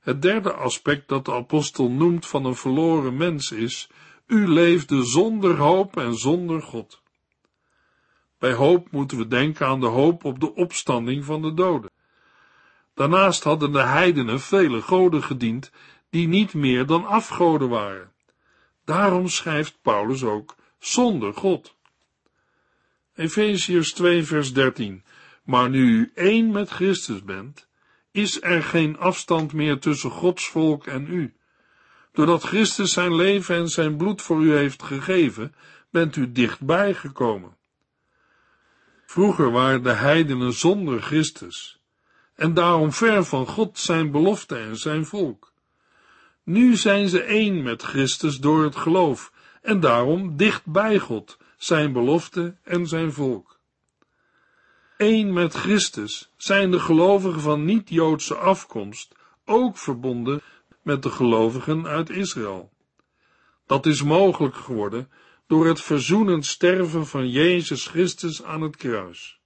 Het 0.00 0.22
derde 0.22 0.52
aspect 0.52 1.08
dat 1.08 1.24
de 1.24 1.32
apostel 1.32 1.90
noemt 1.90 2.26
van 2.26 2.44
een 2.44 2.54
verloren 2.54 3.16
mens 3.16 3.50
is, 3.50 3.90
u 4.26 4.48
leefde 4.48 5.04
zonder 5.04 5.56
hoop 5.56 5.96
en 5.96 6.14
zonder 6.14 6.62
God. 6.62 7.02
Bij 8.38 8.52
hoop 8.52 8.90
moeten 8.90 9.18
we 9.18 9.26
denken 9.26 9.66
aan 9.66 9.80
de 9.80 9.86
hoop 9.86 10.24
op 10.24 10.40
de 10.40 10.54
opstanding 10.54 11.24
van 11.24 11.42
de 11.42 11.54
doden. 11.54 11.90
Daarnaast 12.94 13.44
hadden 13.44 13.72
de 13.72 13.82
heidenen 13.82 14.40
vele 14.40 14.82
goden 14.82 15.22
gediend, 15.22 15.70
die 16.10 16.28
niet 16.28 16.54
meer 16.54 16.86
dan 16.86 17.06
afgoden 17.06 17.68
waren. 17.68 18.12
Daarom 18.84 19.28
schrijft 19.28 19.78
Paulus 19.82 20.24
ook 20.24 20.54
zonder 20.86 21.34
God. 21.34 21.76
Efeziërs 23.14 23.92
2 23.92 24.24
vers 24.24 24.52
13 24.52 25.04
Maar 25.44 25.70
nu 25.70 25.98
u 25.98 26.12
één 26.14 26.50
met 26.50 26.70
Christus 26.70 27.24
bent, 27.24 27.68
is 28.10 28.42
er 28.42 28.62
geen 28.62 28.98
afstand 28.98 29.52
meer 29.52 29.78
tussen 29.78 30.10
Gods 30.10 30.48
volk 30.48 30.86
en 30.86 31.06
u. 31.10 31.34
Doordat 32.12 32.42
Christus 32.42 32.92
zijn 32.92 33.14
leven 33.14 33.56
en 33.56 33.68
zijn 33.68 33.96
bloed 33.96 34.22
voor 34.22 34.42
u 34.42 34.54
heeft 34.54 34.82
gegeven, 34.82 35.54
bent 35.90 36.16
u 36.16 36.32
dichtbij 36.32 36.94
gekomen. 36.94 37.56
Vroeger 39.06 39.50
waren 39.50 39.82
de 39.82 39.92
heidenen 39.92 40.52
zonder 40.52 41.02
Christus 41.02 41.80
en 42.34 42.54
daarom 42.54 42.92
ver 42.92 43.24
van 43.24 43.46
God 43.46 43.78
zijn 43.78 44.10
belofte 44.10 44.56
en 44.56 44.76
zijn 44.76 45.06
volk. 45.06 45.52
Nu 46.42 46.76
zijn 46.76 47.08
ze 47.08 47.22
één 47.22 47.62
met 47.62 47.82
Christus 47.82 48.38
door 48.38 48.64
het 48.64 48.76
geloof 48.76 49.32
en 49.64 49.80
daarom 49.80 50.36
dicht 50.36 50.66
bij 50.66 50.98
God, 50.98 51.38
zijn 51.56 51.92
belofte 51.92 52.56
en 52.62 52.86
zijn 52.86 53.12
volk. 53.12 53.58
Eén 54.96 55.32
met 55.32 55.54
Christus 55.54 56.32
zijn 56.36 56.70
de 56.70 56.80
gelovigen 56.80 57.40
van 57.40 57.64
niet-Joodse 57.64 58.34
afkomst 58.34 59.14
ook 59.44 59.78
verbonden 59.78 60.42
met 60.82 61.02
de 61.02 61.10
gelovigen 61.10 61.86
uit 61.86 62.10
Israël. 62.10 62.72
Dat 63.66 63.86
is 63.86 64.02
mogelijk 64.02 64.54
geworden 64.54 65.10
door 65.46 65.66
het 65.66 65.80
verzoenend 65.80 66.46
sterven 66.46 67.06
van 67.06 67.30
Jezus 67.30 67.86
Christus 67.86 68.42
aan 68.42 68.60
het 68.60 68.76
kruis. 68.76 69.40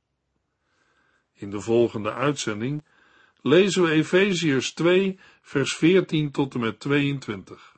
In 1.34 1.50
de 1.50 1.60
volgende 1.60 2.12
uitzending 2.12 2.84
lezen 3.40 3.82
we 3.82 3.90
Efeziërs 3.90 4.72
2, 4.72 5.18
vers 5.42 5.74
14 5.74 6.30
tot 6.30 6.54
en 6.54 6.60
met 6.60 6.80
22. 6.80 7.77